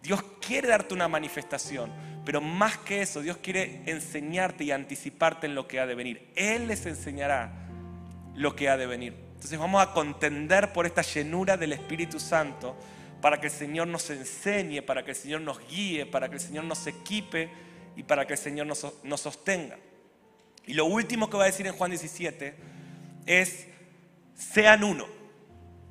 [0.02, 1.92] Dios quiere darte una manifestación,
[2.24, 6.30] pero más que eso, Dios quiere enseñarte y anticiparte en lo que ha de venir.
[6.36, 7.52] Él les enseñará
[8.34, 9.14] lo que ha de venir.
[9.34, 12.76] Entonces vamos a contender por esta llenura del Espíritu Santo
[13.20, 16.40] para que el Señor nos enseñe, para que el Señor nos guíe, para que el
[16.40, 17.50] Señor nos equipe
[17.96, 19.76] y para que el Señor nos, nos sostenga.
[20.70, 22.54] Y lo último que va a decir en Juan 17
[23.26, 23.66] es,
[24.34, 25.06] sean uno,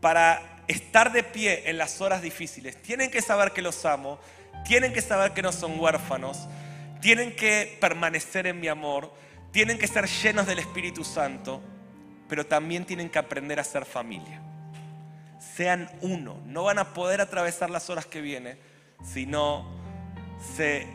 [0.01, 2.81] para estar de pie en las horas difíciles.
[2.81, 4.19] Tienen que saber que los amo,
[4.65, 6.47] tienen que saber que no son huérfanos,
[7.01, 9.13] tienen que permanecer en mi amor,
[9.51, 11.61] tienen que ser llenos del Espíritu Santo
[12.29, 14.39] pero también tienen que aprender a ser familia.
[15.55, 16.39] Sean uno.
[16.45, 18.59] No van a poder atravesar las horas que vienen
[19.03, 19.67] si no
[20.55, 20.87] se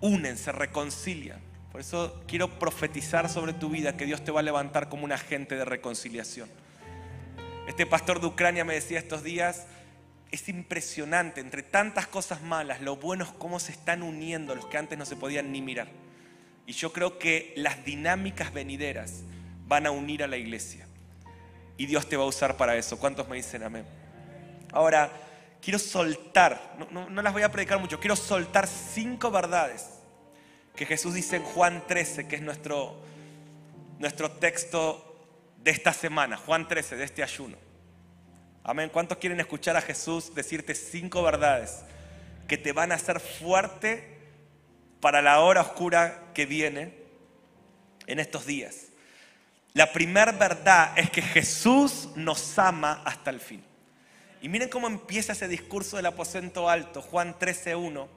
[0.00, 1.45] unen, se reconcilian.
[1.76, 5.12] Por eso quiero profetizar sobre tu vida que Dios te va a levantar como un
[5.12, 6.48] agente de reconciliación.
[7.68, 9.66] Este pastor de Ucrania me decía estos días,
[10.30, 14.78] es impresionante, entre tantas cosas malas, lo bueno es cómo se están uniendo los que
[14.78, 15.88] antes no se podían ni mirar.
[16.66, 19.20] Y yo creo que las dinámicas venideras
[19.68, 20.86] van a unir a la iglesia.
[21.76, 22.98] Y Dios te va a usar para eso.
[22.98, 23.84] ¿Cuántos me dicen amén?
[24.72, 25.12] Ahora,
[25.60, 29.95] quiero soltar, no, las voy a predicar mucho, quiero soltar cinco verdades
[30.76, 32.96] que Jesús dice en Juan 13, que es nuestro,
[33.98, 35.26] nuestro texto
[35.62, 37.56] de esta semana, Juan 13, de este ayuno.
[38.62, 38.90] Amén.
[38.92, 41.84] ¿Cuántos quieren escuchar a Jesús decirte cinco verdades
[42.46, 44.18] que te van a hacer fuerte
[45.00, 46.94] para la hora oscura que viene
[48.06, 48.88] en estos días?
[49.72, 53.62] La primera verdad es que Jesús nos ama hasta el fin.
[54.42, 58.08] Y miren cómo empieza ese discurso del aposento alto, Juan 13.1.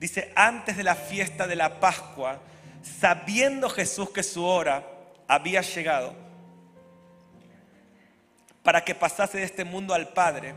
[0.00, 2.40] Dice, antes de la fiesta de la Pascua,
[2.82, 4.82] sabiendo Jesús que su hora
[5.28, 6.14] había llegado,
[8.62, 10.54] para que pasase de este mundo al Padre,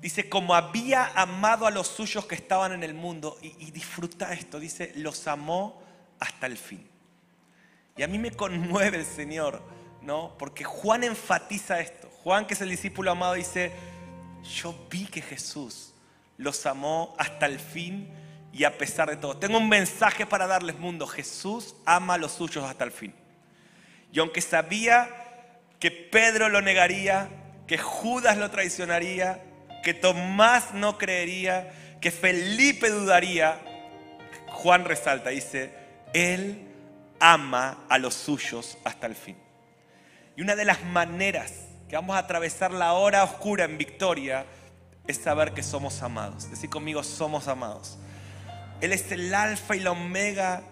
[0.00, 4.58] dice, como había amado a los suyos que estaban en el mundo, y, disfruta esto,
[4.58, 5.82] dice, los amó
[6.18, 6.88] hasta el fin.
[7.98, 9.62] Y a mí me conmueve el Señor,
[10.00, 10.36] ¿no?
[10.38, 12.08] Porque Juan enfatiza esto.
[12.22, 13.72] Juan, que es el discípulo amado, dice,
[14.42, 15.92] yo vi que Jesús
[16.38, 18.23] los amó hasta el fin
[18.54, 19.36] y a pesar de todo.
[19.36, 21.08] Tengo un mensaje para darles, mundo.
[21.08, 23.12] Jesús ama a los suyos hasta el fin.
[24.12, 25.08] Y aunque sabía
[25.80, 27.28] que Pedro lo negaría,
[27.66, 29.42] que Judas lo traicionaría,
[29.82, 33.60] que Tomás no creería, que Felipe dudaría,
[34.46, 35.74] Juan resalta, dice,
[36.12, 36.68] Él
[37.18, 39.36] ama a los suyos hasta el fin.
[40.36, 41.52] Y una de las maneras
[41.88, 44.46] que vamos a atravesar la hora oscura en victoria
[45.08, 46.48] es saber que somos amados.
[46.48, 47.98] Decir conmigo, somos amados.
[48.80, 50.62] Él es el alfa y la omega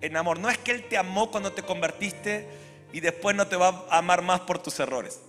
[0.00, 0.38] en amor.
[0.38, 2.48] No es que Él te amó cuando te convertiste
[2.92, 5.20] y después no te va a amar más por tus errores.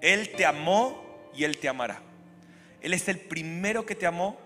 [0.00, 2.00] Él te amó y Él te amará.
[2.80, 4.38] Él es el primero que te amó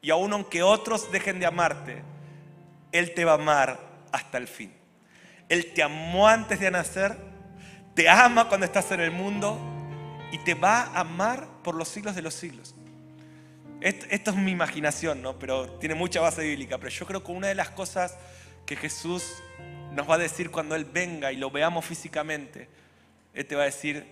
[0.00, 2.02] y aun aunque otros dejen de amarte,
[2.92, 3.80] Él te va a amar
[4.12, 4.72] hasta el fin.
[5.48, 7.16] Él te amó antes de nacer,
[7.94, 9.58] te ama cuando estás en el mundo
[10.32, 12.74] y te va a amar por los siglos de los siglos.
[13.80, 15.38] Esto, es mi imaginación, ¿no?
[15.38, 16.78] pero tiene mucha base bíblica.
[16.78, 18.16] Pero yo creo que una de las cosas
[18.64, 19.42] que Jesús
[19.92, 22.68] nos va a decir cuando Él venga y lo veamos físicamente,
[23.32, 24.06] Él te va a decir,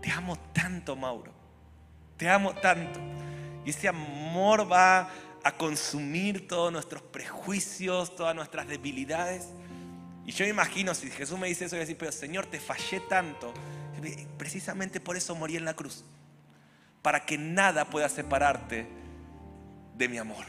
[0.00, 1.32] te amo tanto, Mauro,
[2.16, 3.00] te amo tanto.
[3.64, 5.10] Y ese amor va
[5.42, 9.48] a consumir todos nuestros prejuicios, todas nuestras debilidades.
[10.26, 12.60] Y yo me imagino, si Jesús me dice eso, voy a decir, pero Señor, te
[12.60, 13.52] fallé tanto.
[14.38, 16.04] Precisamente por eso morí en la cruz.
[17.02, 18.86] Para que nada pueda separarte
[20.00, 20.46] de mi amor.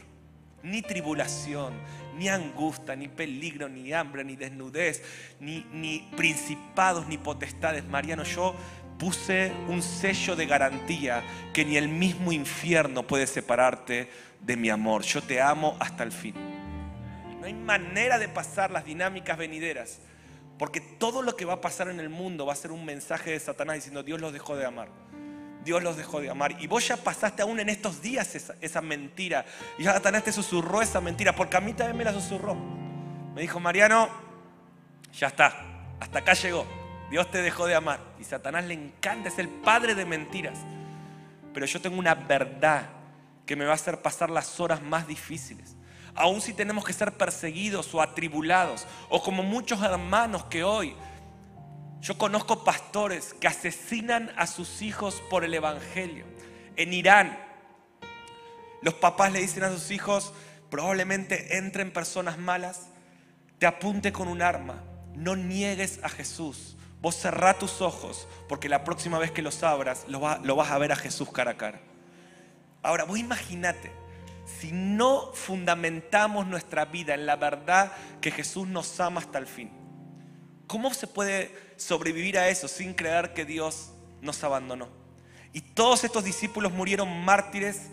[0.62, 1.74] Ni tribulación,
[2.16, 5.02] ni angustia, ni peligro, ni hambre, ni desnudez,
[5.40, 7.84] ni, principados, ni potestades.
[7.84, 8.54] Mariano, yo
[8.98, 14.08] puse un sello de garantía que ni el mismo infierno puede separarte
[14.40, 15.02] de mi amor.
[15.02, 16.34] Yo te amo hasta el fin.
[17.40, 19.98] No hay manera de pasar las dinámicas venideras,
[20.58, 23.32] porque todo lo que va a pasar en el mundo va a ser un mensaje
[23.32, 24.88] de Satanás diciendo Dios los dejó de amar.
[25.64, 26.56] Dios los dejó de amar.
[26.60, 29.44] Y vos ya pasaste aún en estos días esa, mentira.
[29.78, 32.54] Y Satanás te susurró esa mentira, porque a mí también me la susurró.
[33.34, 34.08] Me dijo, Mariano,
[35.12, 35.54] ya está,
[36.00, 36.66] hasta acá llegó.
[37.10, 38.00] Dios te dejó de amar.
[38.18, 40.58] Y Satanás le encanta, es el padre de mentiras.
[41.52, 42.88] Pero yo tengo una verdad
[43.46, 45.76] que me va a hacer pasar las horas más difíciles.
[46.14, 50.94] Aún si tenemos que ser perseguidos o atribulados, o como muchos hermanos que hoy
[52.02, 56.26] yo conozco pastores que asesinan a sus hijos por el Evangelio.
[56.74, 57.38] En Irán,
[58.82, 60.34] los papás le dicen a sus hijos,
[60.68, 62.88] probablemente entren personas malas,
[63.60, 64.82] te apunte con un arma,
[65.14, 66.76] no niegues a Jesús.
[67.00, 70.90] Vos cerrá tus ojos, porque la próxima vez que los abras, lo, vas a ver
[70.90, 71.80] a Jesús cara a cara.
[72.82, 73.92] Ahora, vos imagínate,
[74.58, 79.70] si no fundamentamos nuestra vida en la verdad que Jesús nos ama hasta el fin,
[80.66, 83.90] ¿cómo se puede sobrevivir a eso sin creer que Dios
[84.20, 84.88] nos abandonó.
[85.52, 87.88] Y todos estos discípulos murieron mártires,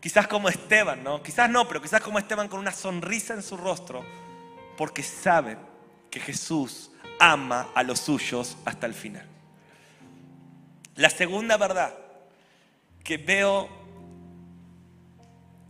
[0.00, 1.22] quizás como Esteban, ¿no?
[1.22, 4.04] Quizás no, pero quizás como Esteban con una sonrisa en su rostro,
[4.76, 5.58] porque saben
[6.10, 9.26] que Jesús ama a los suyos hasta el final.
[10.94, 11.94] La segunda verdad
[13.04, 13.68] que veo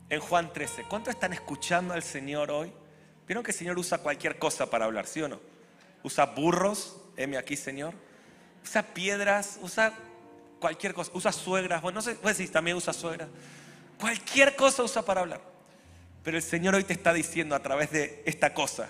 [0.08, 2.72] en Juan 13, ¿cuántos están escuchando al Señor hoy?
[3.26, 5.40] Vieron que el Señor usa cualquier cosa para hablar, ¿sí o no?
[6.02, 7.92] Usa burros, heme aquí, Señor.
[8.64, 9.92] Usa piedras, usa
[10.59, 13.28] cualquier cosa, usa suegras, bueno, no sé, pues sí, también usa suegras.
[13.98, 15.40] Cualquier cosa usa para hablar.
[16.22, 18.88] Pero el Señor hoy te está diciendo a través de esta cosa,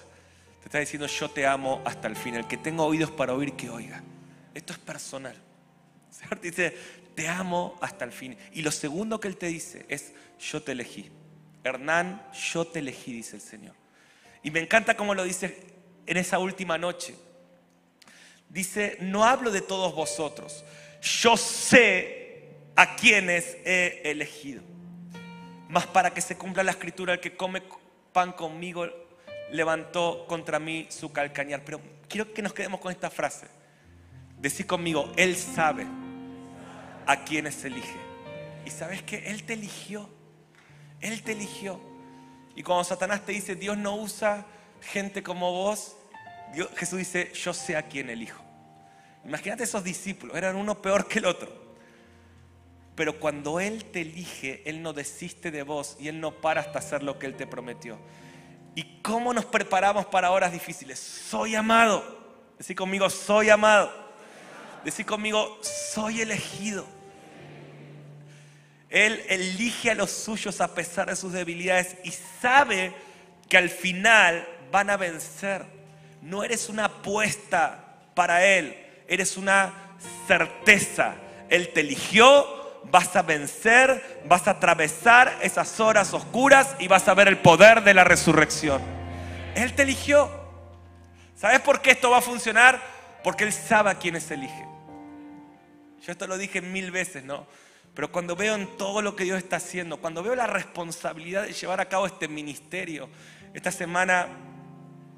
[0.61, 2.35] te está diciendo yo te amo hasta el fin.
[2.35, 4.03] El que tenga oídos para oír, que oiga.
[4.55, 5.37] Esto es personal.
[6.31, 6.77] El te dice,
[7.15, 8.37] te amo hasta el fin.
[8.53, 11.11] Y lo segundo que Él te dice es, yo te elegí.
[11.65, 13.75] Hernán, yo te elegí, dice el Señor.
[14.43, 15.59] Y me encanta cómo lo dice
[16.07, 17.15] en esa última noche.
[18.49, 20.65] Dice, no hablo de todos vosotros,
[21.03, 24.63] yo sé a quienes he elegido.
[25.69, 27.63] Mas para que se cumpla la escritura, el que come
[28.13, 28.87] pan conmigo
[29.51, 31.63] levantó contra mí su calcañar.
[31.65, 33.47] Pero quiero que nos quedemos con esta frase.
[34.39, 35.87] Decir conmigo, Él sabe
[37.07, 37.99] a quienes elige.
[38.65, 40.09] Y sabes que Él te eligió.
[41.01, 41.81] Él te eligió.
[42.55, 44.47] Y cuando Satanás te dice, Dios no usa
[44.81, 45.97] gente como vos,
[46.77, 48.43] Jesús dice, yo sé a quién elijo.
[49.25, 51.69] Imagínate esos discípulos, eran uno peor que el otro.
[52.95, 56.81] Pero cuando Él te elige, Él no desiste de vos y Él no para hasta
[56.81, 57.99] hacer lo que Él te prometió.
[58.75, 60.99] ¿Y cómo nos preparamos para horas difíciles?
[60.99, 62.19] Soy amado.
[62.59, 63.93] Decí conmigo, soy amado.
[64.85, 66.87] Decí conmigo, soy elegido.
[68.89, 72.95] Él elige a los suyos a pesar de sus debilidades y sabe
[73.49, 75.78] que al final van a vencer.
[76.23, 78.77] No eres una apuesta para Él,
[79.07, 79.73] eres una
[80.27, 81.15] certeza.
[81.49, 87.15] Él te eligió, vas a vencer, vas a atravesar esas horas oscuras y vas a
[87.15, 88.83] ver el poder de la resurrección.
[89.55, 90.31] Él te eligió.
[91.37, 92.81] ¿Sabes por qué esto va a funcionar?
[93.23, 94.67] Porque Él sabe a quiénes elige.
[96.05, 97.47] Yo esto lo dije mil veces, ¿no?
[97.95, 101.53] Pero cuando veo en todo lo que Dios está haciendo, cuando veo la responsabilidad de
[101.53, 103.09] llevar a cabo este ministerio,
[103.55, 104.29] esta semana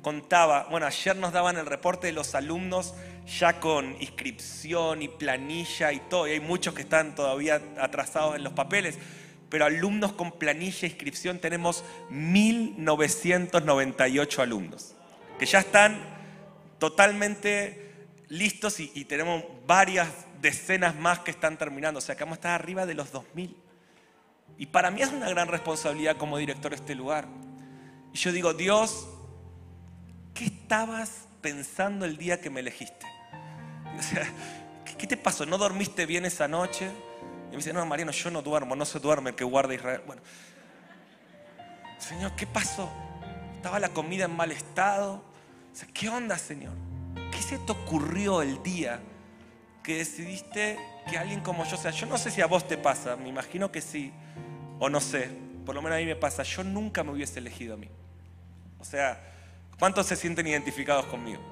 [0.03, 2.95] contaba, bueno, ayer nos daban el reporte de los alumnos
[3.27, 8.43] ya con inscripción y planilla y todo, y hay muchos que están todavía atrasados en
[8.45, 8.99] los papeles,
[9.49, 14.97] pero alumnos con planilla e inscripción tenemos 1998 alumnos,
[15.39, 16.01] que ya están
[16.79, 20.09] totalmente listos y, tenemos varias
[20.41, 23.55] decenas más que están terminando, o sea que vamos a estar arriba de los 2000.
[24.57, 27.27] Y para mí es una gran responsabilidad como director de este lugar.
[28.13, 29.10] Y yo digo, Dios, ¿qué
[30.71, 33.05] estabas pensando el día que me elegiste?
[33.99, 34.25] O sea,
[34.97, 35.45] ¿qué te pasó?
[35.45, 36.93] ¿No dormiste bien esa noche?
[37.49, 40.03] Y me dice, no, Mariano, yo no duermo, no se duerme el que guarda Israel.
[40.07, 40.23] Bueno,
[41.99, 42.89] Señor, ¿qué pasó?
[43.57, 45.15] ¿Estaba la comida en mal estado?
[45.73, 46.75] O sea, ¿qué onda, Señor?
[47.33, 49.01] ¿Qué se te ocurrió el día
[49.83, 50.79] que decidiste
[51.11, 53.29] que alguien como yo, o sea, yo no sé si a vos te pasa, me
[53.29, 54.13] imagino que sí,
[54.79, 55.31] o no sé,
[55.67, 57.89] por lo menos a mí me pasa, yo nunca me hubiese elegido a mí.
[58.79, 59.21] O sea,
[59.81, 61.43] ¿cuántos se sienten identificados conmigo?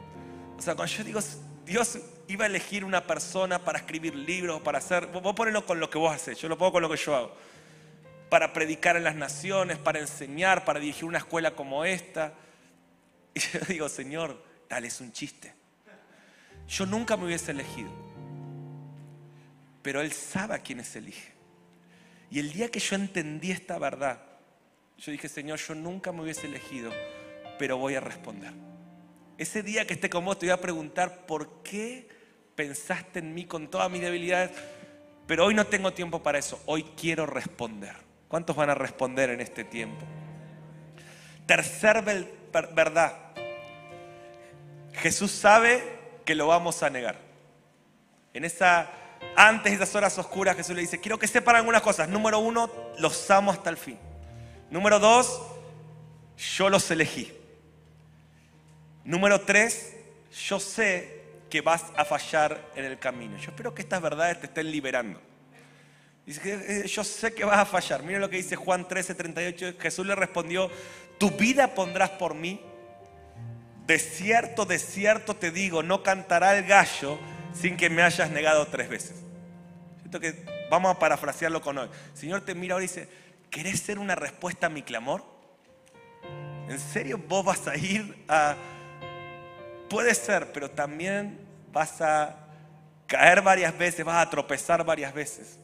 [0.56, 1.20] O sea, cuando yo digo,
[1.66, 5.90] Dios iba a elegir una persona para escribir libros, para hacer, vos ponelo con lo
[5.90, 7.34] que vos haces, yo lo pongo con lo que yo hago,
[8.30, 12.34] para predicar en las naciones, para enseñar, para dirigir una escuela como esta.
[13.34, 15.52] Y yo digo, Señor, dale, es un chiste.
[16.68, 17.90] Yo nunca me hubiese elegido
[19.88, 21.32] pero Él sabe a quiénes elige.
[22.30, 24.20] Y el día que yo entendí esta verdad,
[24.98, 26.92] yo dije, Señor, yo nunca me hubiese elegido,
[27.58, 28.52] pero voy a responder.
[29.36, 32.08] Ese día que esté con vos te voy a preguntar por qué
[32.54, 34.50] pensaste en mí con todas mis debilidades,
[35.26, 37.94] pero hoy no tengo tiempo para eso, hoy quiero responder.
[38.28, 40.04] ¿Cuántos van a responder en este tiempo?
[41.46, 42.02] Tercer
[42.74, 43.16] verdad,
[44.94, 45.82] Jesús sabe
[46.24, 47.16] que lo vamos a negar.
[48.34, 48.90] En esa
[49.36, 52.08] antes de esas horas oscuras, Jesús le dice, quiero que sepan algunas cosas.
[52.08, 53.98] Número uno, los amo hasta el fin.
[54.70, 55.40] Número dos,
[56.56, 57.32] yo los elegí.
[59.08, 59.96] Número tres,
[60.46, 63.38] yo sé que vas a fallar en el camino.
[63.38, 65.18] Yo espero que estas verdades te estén liberando.
[66.26, 68.02] Dice eh, yo sé que vas a fallar.
[68.02, 69.76] Mira lo que dice Juan 13, 38.
[69.80, 70.70] Jesús le respondió,
[71.16, 72.60] tu vida pondrás por mí.
[73.86, 77.18] De cierto, de cierto te digo, no cantará el gallo
[77.54, 79.14] sin que me hayas negado tres veces.
[80.00, 81.88] Siento que vamos a parafrasearlo con hoy.
[82.12, 83.08] El Señor te mira ahora y dice,
[83.48, 85.24] ¿querés ser una respuesta a mi clamor?
[86.68, 88.54] ¿En serio vos vas a ir a...
[89.88, 91.40] Puede ser, pero también
[91.72, 92.36] vas a
[93.06, 95.58] caer varias veces, vas a tropezar varias veces.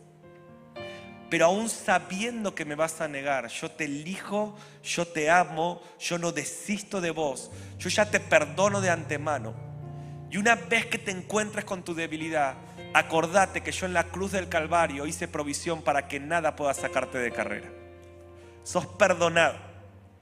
[1.30, 6.18] Pero aún sabiendo que me vas a negar, yo te elijo, yo te amo, yo
[6.18, 9.74] no desisto de vos, yo ya te perdono de antemano
[10.34, 12.54] y una vez que te encuentres con tu debilidad,
[12.92, 17.18] acordate que yo en la cruz del Calvario hice provisión para que nada pueda sacarte
[17.18, 17.70] de carrera.
[18.64, 19.56] Sos perdonado,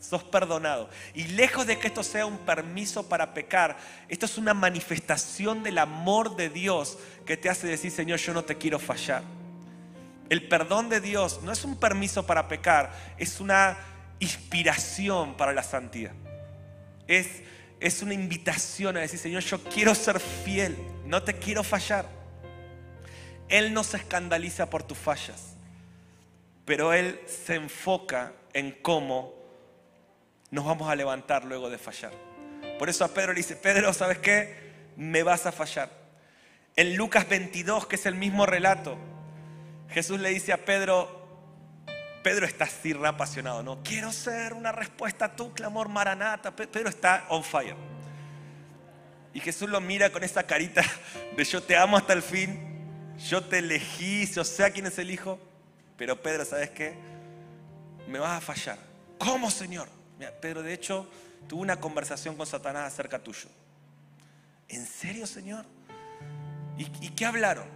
[0.02, 0.90] sos perdonado.
[1.14, 3.76] Y lejos de que esto sea un permiso para pecar,
[4.08, 8.44] esto es una manifestación del amor de Dios que te hace decir, Señor, yo no
[8.44, 9.22] te quiero fallar.
[10.28, 13.78] El perdón de Dios no es un permiso para pecar, es una
[14.18, 16.12] inspiración para la santidad.
[17.06, 17.42] Es,
[17.80, 20.76] es una invitación a decir, Señor, yo quiero ser fiel,
[21.06, 22.06] no te quiero fallar.
[23.48, 25.54] Él no se escandaliza por tus fallas,
[26.64, 29.41] pero Él se enfoca en cómo
[30.52, 32.12] nos vamos a levantar luego de fallar.
[32.78, 34.54] Por eso a Pedro le dice, Pedro, ¿sabes qué?
[34.96, 35.90] Me vas a fallar.
[36.76, 38.98] En Lucas 22, que es el mismo relato,
[39.88, 41.22] Jesús le dice a Pedro,
[42.22, 43.82] Pedro está así apasionado, ¿no?
[43.82, 46.54] Quiero ser una respuesta a tu clamor, Maranata.
[46.54, 47.76] Pedro está on fire.
[49.32, 50.82] Y Jesús lo mira con esa carita
[51.34, 54.98] de yo te amo hasta el fin, yo te elegí, yo sé a quién es
[54.98, 55.38] el Hijo,
[55.96, 56.94] pero Pedro, ¿sabes qué?
[58.06, 58.78] Me vas a fallar.
[59.16, 60.01] ¿Cómo, Señor?
[60.30, 61.08] Pedro, de hecho,
[61.48, 63.48] tuvo una conversación con Satanás acerca tuyo.
[64.68, 65.64] ¿En serio, Señor?
[66.78, 67.66] ¿Y, ¿Y qué hablaron?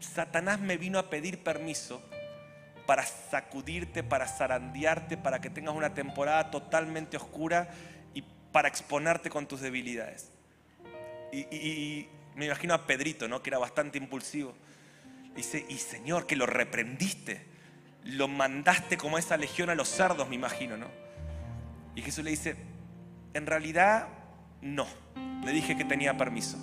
[0.00, 2.02] Satanás me vino a pedir permiso
[2.86, 7.70] para sacudirte, para zarandearte, para que tengas una temporada totalmente oscura
[8.14, 8.22] y
[8.52, 10.30] para exponerte con tus debilidades.
[11.32, 13.42] Y, me imagino a Pedrito, ¿no?
[13.42, 14.54] que era bastante impulsivo.
[15.34, 17.44] Dice, y Señor, que lo reprendiste,
[18.04, 20.88] lo mandaste como esa legión a los cerdos, me imagino, ¿no?
[21.94, 22.56] Y Jesús le dice,
[23.34, 24.08] en realidad
[24.60, 24.86] no,
[25.44, 26.56] le dije que tenía permiso.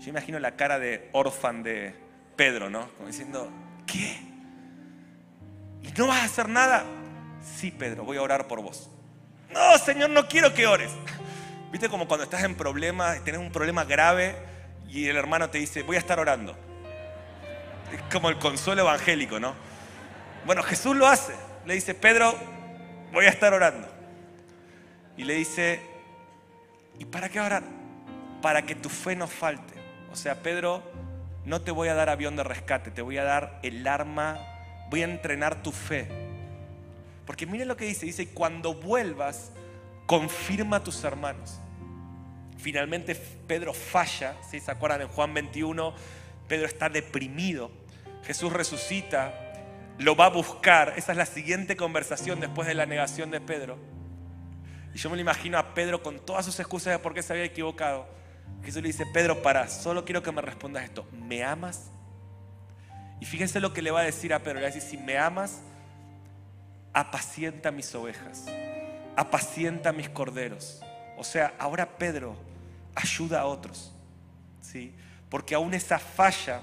[0.00, 1.94] Yo imagino la cara de orfan de
[2.36, 2.88] Pedro, ¿no?
[2.96, 3.50] Como diciendo,
[3.86, 4.20] ¿qué?
[5.82, 6.84] ¿Y no vas a hacer nada?
[7.42, 8.90] Sí, Pedro, voy a orar por vos.
[9.50, 10.90] No, Señor, no quiero que ores.
[11.72, 14.36] ¿Viste como cuando estás en problemas, tenés un problema grave
[14.88, 16.56] y el hermano te dice, voy a estar orando?
[17.92, 19.54] Es como el consuelo evangélico, ¿no?
[20.46, 21.34] Bueno, Jesús lo hace.
[21.66, 22.34] Le dice, Pedro,
[23.12, 23.91] voy a estar orando.
[25.16, 25.80] Y le dice,
[26.98, 27.62] ¿y para qué orar?
[28.40, 29.74] Para que tu fe no falte.
[30.10, 30.82] O sea, Pedro,
[31.44, 34.38] no te voy a dar avión de rescate, te voy a dar el arma,
[34.90, 36.08] voy a entrenar tu fe.
[37.26, 39.52] Porque miren lo que dice, dice, cuando vuelvas,
[40.06, 41.58] confirma a tus hermanos.
[42.58, 45.94] Finalmente Pedro falla, si ¿se acuerdan en Juan 21?
[46.46, 47.70] Pedro está deprimido,
[48.24, 49.34] Jesús resucita,
[49.98, 53.78] lo va a buscar, esa es la siguiente conversación después de la negación de Pedro.
[54.94, 57.32] Y yo me lo imagino a Pedro con todas sus excusas de por qué se
[57.32, 58.06] había equivocado.
[58.62, 61.06] Jesús le dice, Pedro, para, solo quiero que me respondas esto.
[61.12, 61.90] ¿Me amas?
[63.20, 64.54] Y fíjense lo que le va a decir a Pedro.
[64.54, 65.60] Le va a decir, si me amas,
[66.92, 68.46] apacienta mis ovejas,
[69.16, 70.82] apacienta mis corderos.
[71.16, 72.36] O sea, ahora Pedro
[72.94, 73.94] ayuda a otros.
[74.60, 74.94] ¿sí?
[75.28, 76.62] Porque aún esa falla,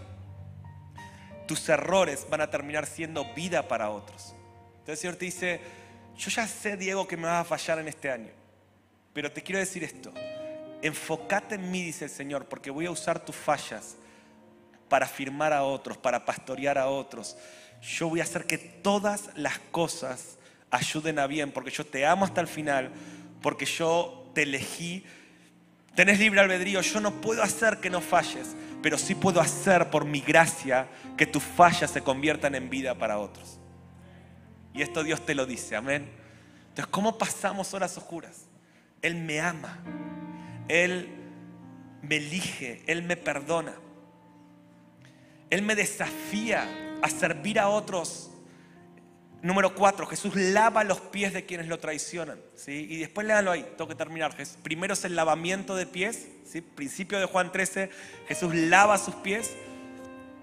[1.48, 4.36] tus errores van a terminar siendo vida para otros.
[4.80, 5.62] Entonces el Señor te dice,
[6.20, 8.32] yo ya sé, Diego, que me vas a fallar en este año,
[9.14, 10.14] pero te quiero decir esto,
[10.82, 13.96] enfócate en mí, dice el Señor, porque voy a usar tus fallas
[14.90, 17.38] para firmar a otros, para pastorear a otros.
[17.82, 20.38] Yo voy a hacer que todas las cosas
[20.72, 22.92] ayuden a bien, porque yo te amo hasta el final,
[23.42, 25.06] porque yo te elegí.
[25.96, 30.04] Tenés libre albedrío, yo no puedo hacer que no falles, pero sí puedo hacer por
[30.04, 33.59] mi gracia que tus fallas se conviertan en vida para otros.
[34.74, 36.10] Y esto Dios te lo dice, amén.
[36.70, 38.46] Entonces, ¿cómo pasamos horas oscuras?
[39.02, 39.80] Él me ama,
[40.68, 41.10] Él
[42.02, 43.74] me elige, Él me perdona.
[45.50, 46.68] Él me desafía
[47.02, 48.30] a servir a otros.
[49.42, 52.40] Número cuatro, Jesús lava los pies de quienes lo traicionan.
[52.56, 52.88] ¿sí?
[52.90, 54.36] Y después léanlo ahí, tengo que terminar.
[54.64, 56.62] Primero es el lavamiento de pies, ¿sí?
[56.62, 57.90] principio de Juan 13,
[58.28, 59.56] Jesús lava sus pies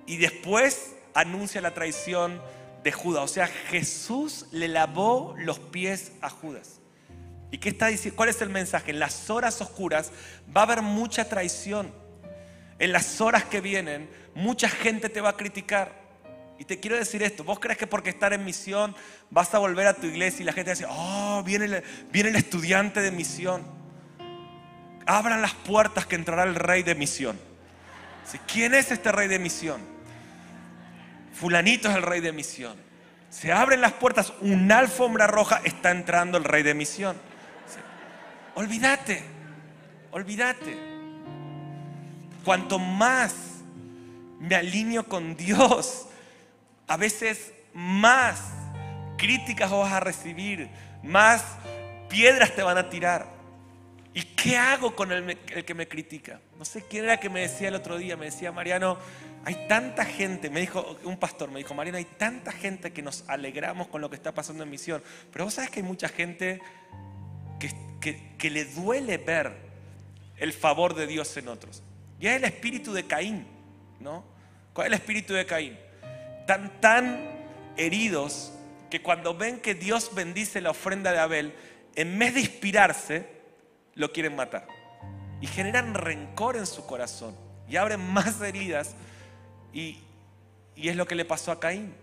[0.07, 2.41] y después anuncia la traición
[2.87, 3.25] de Judas.
[3.25, 6.81] O sea, Jesús le lavó los pies a Judas.
[7.51, 8.15] ¿Y qué está diciendo?
[8.15, 8.93] ¿Cuál es el mensaje?
[8.93, 10.13] En las horas oscuras
[10.57, 11.93] va a haber mucha traición.
[12.79, 16.01] En las horas que vienen, mucha gente te va a criticar.
[16.61, 18.95] Y te quiero decir esto, vos crees que porque estar en misión
[19.31, 21.83] vas a volver a tu iglesia y la gente decir, oh, viene el,
[22.13, 23.65] viene el estudiante de misión.
[25.07, 27.37] Abran las puertas que entrará el rey de misión.
[28.47, 29.96] ¿Quién es este rey de misión?
[31.37, 32.77] Fulanito es el rey de misión.
[33.31, 37.17] Se abren las puertas, una alfombra roja, está entrando el rey de misión.
[38.55, 39.23] Olvídate,
[40.11, 40.79] olvídate.
[42.45, 43.35] Cuanto más
[44.41, 46.07] me alineo con Dios,
[46.87, 48.41] a veces más
[49.19, 50.71] críticas vas a recibir,
[51.03, 51.45] más
[52.09, 53.37] piedras te van a tirar.
[54.15, 56.41] ¿Y qué hago con el, el, que me critica?
[56.59, 58.97] No sé quién era que me decía el otro día, me decía Mariano,
[59.47, 63.23] hay tanta gente, me dijo un pastor, me dijo, Mariano, hay tanta gente que nos
[63.29, 65.01] alegramos con lo que está pasando en misión,
[65.33, 66.61] pero vos sabes que hay mucha gente
[68.01, 69.53] que, que le duele ver
[70.37, 71.85] el favor de Dios en otros.
[72.19, 73.47] Y es el espíritu de Caín,
[74.01, 74.25] ¿no?
[74.73, 75.79] ¿Cuál es el espíritu de Caín?
[76.49, 77.21] Tan, tan
[77.77, 78.53] heridos
[78.91, 81.55] que cuando ven que Dios bendice la ofrenda de Abel,
[81.95, 83.29] en vez de inspirarse,
[83.95, 84.67] lo quieren matar.
[85.41, 87.37] Y generan rencor en su corazón.
[87.69, 88.97] Y abren más heridas.
[89.77, 89.99] Y,
[90.77, 91.95] es lo que le pasó a Caín.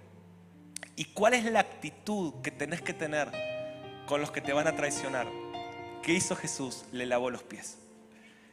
[0.96, 3.32] ¿Y cuál es la actitud que tenés que tener
[4.06, 5.26] con los que te van a traicionar?
[6.04, 6.86] ¿Qué hizo Jesús?
[6.92, 7.80] Le lavó los pies.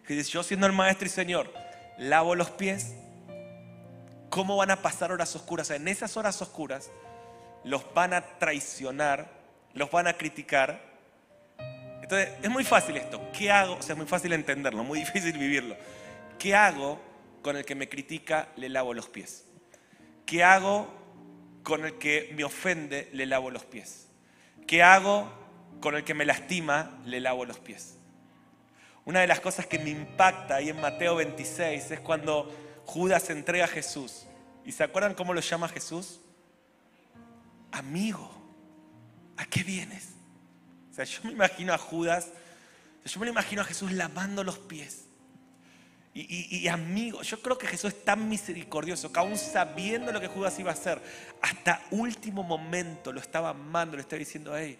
[0.06, 1.52] Jesús, yo siendo el maestro y Señor,
[1.98, 2.94] lavo los pies.
[4.30, 5.68] ¿Cómo van a pasar horas oscuras?
[5.70, 6.90] En esas horas oscuras
[7.62, 9.30] los van a traicionar,
[9.74, 10.80] los van a criticar.
[12.02, 13.20] Entonces, es muy fácil esto.
[13.36, 13.74] ¿Qué hago?
[13.74, 15.76] O sea, es muy fácil entenderlo, muy difícil vivirlo.
[16.38, 17.09] ¿Qué hago
[17.42, 18.48] con el que me critica?
[18.56, 19.44] Le lavo los pies.
[20.26, 20.88] ¿Qué hago
[21.62, 23.08] con el que me ofende?
[23.12, 24.08] Le lavo los pies.
[24.66, 25.30] ¿Qué hago
[25.80, 27.00] con el que me lastima?
[27.04, 27.96] Le lavo los pies.
[29.04, 32.50] Una de las cosas que me impacta ahí en Mateo 26 es cuando
[32.84, 34.26] Judas entrega a Jesús.
[34.64, 36.20] ¿Y se acuerdan cómo lo llama Jesús?
[37.72, 38.30] amigo,
[39.36, 40.10] ¿a qué vienes?
[40.90, 42.28] O sea, yo me imagino a Judas,
[43.04, 45.06] yo me imagino a Jesús lavando los pies.
[46.12, 50.58] Y, amigo, yo creo que Jesús es tan misericordioso que aún sabiendo lo que Judas
[50.58, 51.00] iba a hacer,
[51.40, 54.76] hasta último momento lo estaba amando, le estaba diciendo, hey,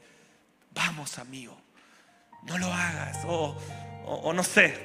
[0.75, 1.57] vamos amigo,
[2.43, 3.57] no lo hagas, o,
[4.07, 4.77] o no sé.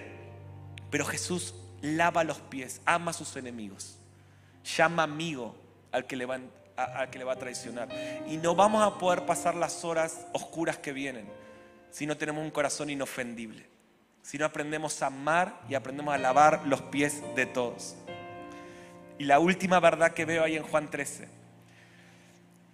[0.92, 3.98] Pero Jesús lava los pies, ama a sus enemigos,
[4.78, 5.56] llama amigo
[5.92, 6.36] al que le va
[7.34, 7.90] a traicionar.
[8.28, 11.28] Y no vamos a poder pasar las horas oscuras que vienen
[11.90, 13.75] si no tenemos un corazón inofendible.
[14.26, 17.96] Si no aprendemos a amar y aprendemos a lavar los pies de todos.
[19.20, 21.28] Y la última verdad que veo ahí en Juan 13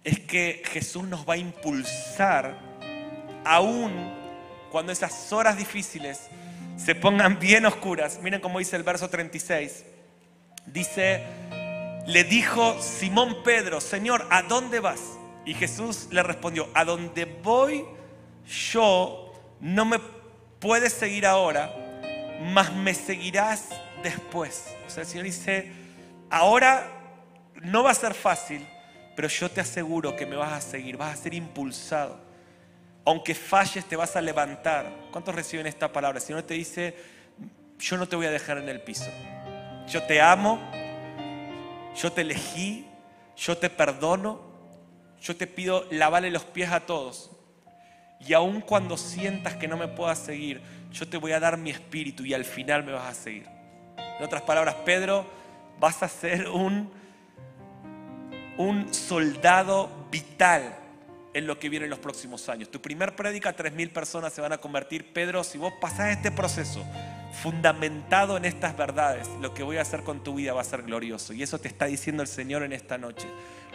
[0.02, 2.58] es que Jesús nos va a impulsar
[3.44, 3.92] aún
[4.70, 6.22] cuando esas horas difíciles
[6.78, 8.18] se pongan bien oscuras.
[8.22, 9.84] Miren cómo dice el verso 36.
[10.64, 11.22] Dice,
[12.06, 15.02] le dijo Simón Pedro, Señor, ¿a dónde vas?
[15.44, 17.84] Y Jesús le respondió, a donde voy
[18.46, 20.00] yo no me
[20.62, 21.74] puedes seguir ahora,
[22.40, 23.68] mas me seguirás
[24.02, 24.74] después.
[24.86, 25.72] O sea, el Señor dice,
[26.30, 26.86] ahora
[27.62, 28.64] no va a ser fácil,
[29.16, 32.20] pero yo te aseguro que me vas a seguir, vas a ser impulsado.
[33.04, 34.88] Aunque falles, te vas a levantar.
[35.10, 36.20] ¿Cuántos reciben esta palabra?
[36.20, 36.96] El Señor te dice,
[37.80, 39.10] yo no te voy a dejar en el piso.
[39.88, 40.60] Yo te amo,
[42.00, 42.86] yo te elegí,
[43.36, 44.40] yo te perdono,
[45.20, 47.32] yo te pido lavarle los pies a todos.
[48.26, 50.60] Y aun cuando sientas que no me puedas seguir,
[50.92, 53.46] yo te voy a dar mi espíritu y al final me vas a seguir.
[53.96, 55.26] En otras palabras, Pedro,
[55.80, 56.90] vas a ser un,
[58.58, 60.76] un soldado vital
[61.34, 62.70] en lo que viene en los próximos años.
[62.70, 65.12] Tu primer prédica, 3.000 personas se van a convertir.
[65.12, 66.84] Pedro, si vos pasás este proceso
[67.32, 70.82] fundamentado en estas verdades, lo que voy a hacer con tu vida va a ser
[70.82, 71.32] glorioso.
[71.32, 73.26] Y eso te está diciendo el Señor en esta noche.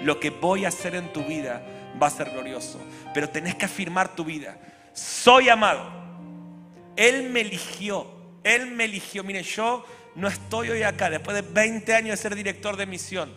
[0.02, 1.62] Lo que voy a hacer en tu vida
[2.02, 2.80] va a ser glorioso.
[3.14, 4.58] Pero tenés que afirmar tu vida.
[4.94, 5.90] Soy amado.
[6.96, 8.08] Él me eligió.
[8.44, 9.24] Él me eligió.
[9.24, 9.86] Miren, yo
[10.16, 13.32] no estoy hoy acá, después de 20 años de ser director de misión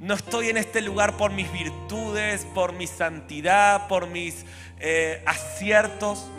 [0.00, 4.44] no estoy en este lugar por mis virtudes, por mi santidad, por mis
[4.78, 6.30] eh, aciertos.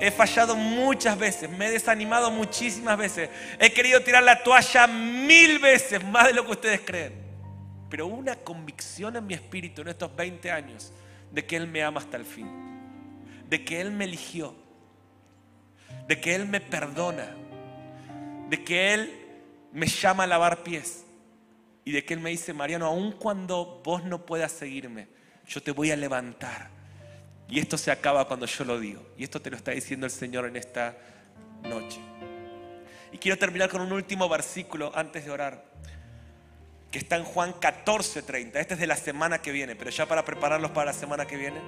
[0.00, 3.30] He fallado muchas veces, me he desanimado muchísimas veces.
[3.58, 7.14] He querido tirar la toalla mil veces, más de lo que ustedes creen.
[7.90, 10.92] Pero una convicción en mi espíritu en estos 20 años
[11.32, 12.48] de que Él me ama hasta el fin.
[13.48, 14.54] De que Él me eligió.
[16.06, 17.34] De que Él me perdona.
[18.48, 19.26] De que Él
[19.72, 21.04] me llama a lavar pies
[21.88, 25.08] y de que Él me dice, Mariano, aun cuando vos no puedas seguirme,
[25.46, 26.68] yo te voy a levantar.
[27.48, 29.02] Y esto se acaba cuando yo lo digo.
[29.16, 30.96] Y esto te lo está diciendo el Señor en esta
[31.62, 31.98] noche.
[33.12, 35.64] Y quiero terminar con un último versículo antes de orar,
[36.90, 38.60] que está en Juan 14:30.
[38.60, 41.36] Este es de la semana que viene, pero ya para prepararlos para la semana que
[41.36, 41.58] viene.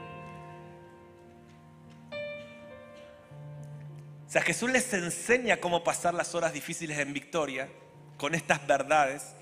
[4.26, 7.68] O sea, Jesús les enseña cómo pasar las horas difíciles en victoria
[8.16, 9.34] con estas verdades.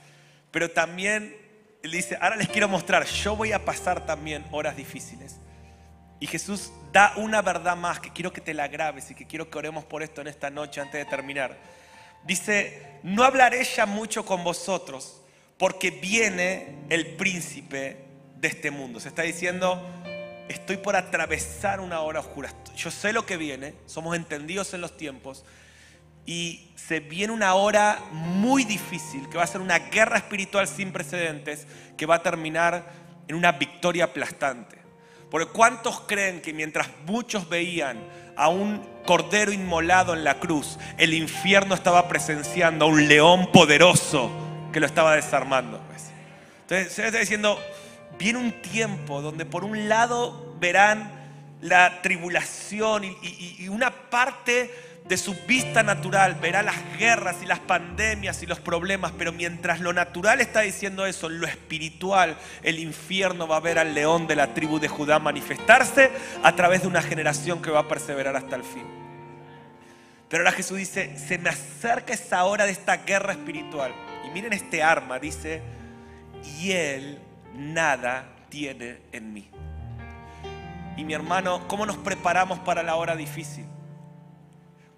[0.50, 1.36] Pero también
[1.82, 5.36] dice, ahora les quiero mostrar, yo voy a pasar también horas difíciles.
[6.20, 9.50] Y Jesús da una verdad más que quiero que te la grabes y que quiero
[9.50, 11.56] que oremos por esto en esta noche antes de terminar.
[12.24, 15.22] Dice, no hablaré ya mucho con vosotros
[15.58, 18.04] porque viene el príncipe
[18.36, 19.00] de este mundo.
[19.00, 19.80] Se está diciendo,
[20.48, 22.52] estoy por atravesar una hora oscura.
[22.76, 25.44] Yo sé lo que viene, somos entendidos en los tiempos,
[26.26, 30.92] y se viene una hora muy difícil, que va a ser una guerra espiritual sin
[30.92, 31.66] precedentes,
[31.96, 32.92] que va a terminar
[33.28, 34.77] en una victoria aplastante.
[35.30, 37.98] Porque ¿cuántos creen que mientras muchos veían
[38.36, 44.30] a un cordero inmolado en la cruz, el infierno estaba presenciando a un león poderoso
[44.72, 45.80] que lo estaba desarmando.
[45.88, 46.10] pues.
[46.62, 47.58] Entonces, se está diciendo,
[48.18, 51.10] viene un tiempo donde por un lado verán
[51.60, 54.70] la tribulación y, una parte
[55.08, 59.80] de su vista natural verá las guerras y las pandemias y los problemas, pero mientras
[59.80, 64.36] lo natural está diciendo eso, lo espiritual, el infierno va a ver al león de
[64.36, 66.10] la tribu de Judá manifestarse
[66.42, 68.84] a través de una generación que va a perseverar hasta el fin.
[70.28, 73.94] Pero ahora Jesús dice, se me acerca esa hora de esta guerra espiritual.
[74.26, 75.62] Y miren este arma, dice,
[76.60, 77.18] y él
[77.54, 79.48] nada tiene en mí.
[80.98, 83.64] Y mi hermano, ¿cómo nos preparamos para la hora difícil?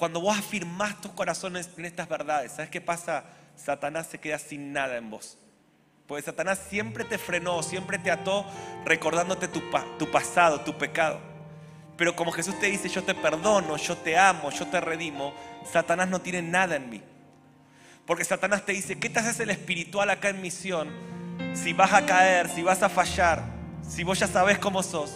[0.01, 3.23] Cuando vos afirmás tus corazones en estas verdades, ¿sabes qué pasa?
[3.55, 5.37] Satanás se queda sin nada en vos.
[6.07, 8.47] Porque Satanás siempre te frenó, siempre te ató
[8.87, 9.61] recordándote tu,
[9.99, 11.21] tu pasado, tu pecado.
[11.99, 15.35] Pero como Jesús te dice, yo te perdono, yo te amo, yo te redimo,
[15.71, 17.03] Satanás no tiene nada en mí.
[18.07, 20.89] Porque Satanás te dice, ¿qué te haces el espiritual acá en misión?
[21.53, 23.45] Si vas a caer, si vas a fallar,
[23.87, 25.15] si vos ya sabes cómo sos.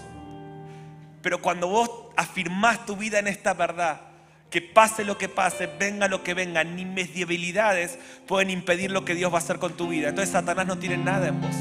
[1.23, 4.13] Pero cuando vos afirmás tu vida en esta verdad,
[4.55, 7.11] que pase lo que pase, venga lo que venga, ni mis
[8.25, 10.11] pueden impedir lo que Dios va a hacer con tu vida.
[10.11, 11.57] Entonces Satanás no tiene nada en vos.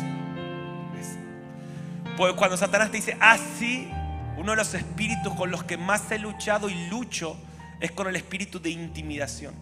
[2.16, 6.12] Porque cuando Satanás te dice, así, ah, uno de los espíritus con los que más
[6.12, 7.36] he luchado y lucho
[7.80, 9.56] es con el espíritu de intimidación.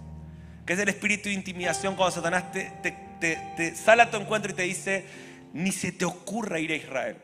[0.66, 2.70] Que es el espíritu de intimidación cuando Satanás te,
[3.22, 5.06] te sale a tu encuentro y te dice,
[5.54, 7.16] ni se te ocurra ir a Israel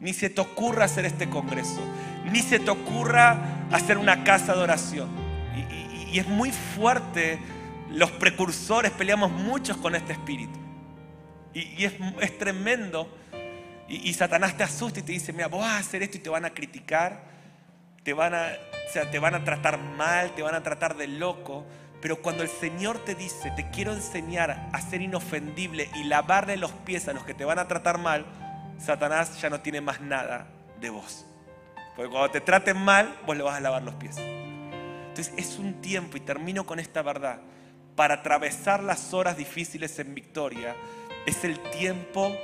[0.00, 1.82] ni se te ocurra hacer este congreso,
[2.32, 5.19] ni se te ocurra hacer una casa de oración.
[6.12, 7.38] Y, es muy fuerte,
[7.90, 10.58] los precursores peleamos muchos con este espíritu.
[11.52, 13.08] Y, es, tremendo.
[13.88, 16.30] Y, Satanás te asusta y te dice, mira, vos vas a hacer esto y te
[16.30, 17.24] van a criticar,
[18.04, 18.48] te van a,
[18.88, 21.66] o sea, te van a tratar mal, te van a tratar de loco.
[22.00, 26.70] Pero cuando el Señor te dice, te quiero enseñar a ser inofendible y lavarle los
[26.70, 28.24] pies a los que te van a tratar mal,
[28.78, 30.46] Satanás ya no tiene más nada
[30.80, 31.26] de vos.
[31.96, 34.16] Porque cuando te traten mal, vos le vas a lavar los pies.
[35.36, 37.40] Es un tiempo, y termino con esta verdad,
[37.96, 40.74] para atravesar las horas difíciles en victoria,
[41.26, 42.34] es el tiempo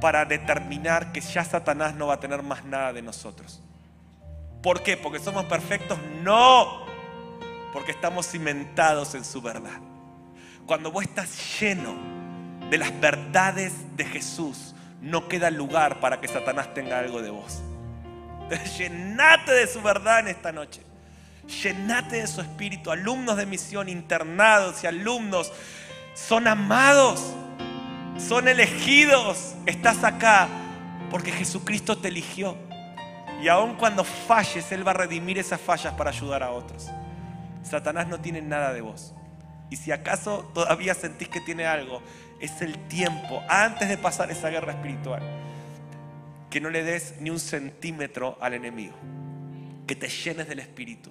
[0.00, 3.62] para determinar que ya Satanás no va a tener más nada de nosotros.
[4.62, 4.96] ¿Por qué?
[4.96, 5.98] ¿Porque somos perfectos?
[6.22, 6.86] No,
[7.72, 9.80] porque estamos cimentados en su verdad.
[10.66, 11.96] Cuando vos estás lleno
[12.70, 17.62] de las verdades de Jesús, no queda lugar para que Satanás tenga algo de vos.
[18.78, 20.82] llenate de su verdad en esta noche.
[21.48, 22.90] Llenate de su espíritu.
[22.90, 25.52] Alumnos de misión, internados y alumnos
[26.14, 27.32] son amados,
[28.18, 29.54] son elegidos.
[29.66, 30.48] Estás acá
[31.10, 32.56] porque Jesucristo te eligió.
[33.42, 36.88] Y aun cuando falles, Él va a redimir esas fallas para ayudar a otros.
[37.62, 39.14] Satanás no tiene nada de vos.
[39.70, 42.02] Y si acaso todavía sentís que tiene algo,
[42.40, 45.22] es el tiempo, antes de pasar esa guerra espiritual,
[46.50, 48.94] que no le des ni un centímetro al enemigo,
[49.86, 51.10] que te llenes del Espíritu.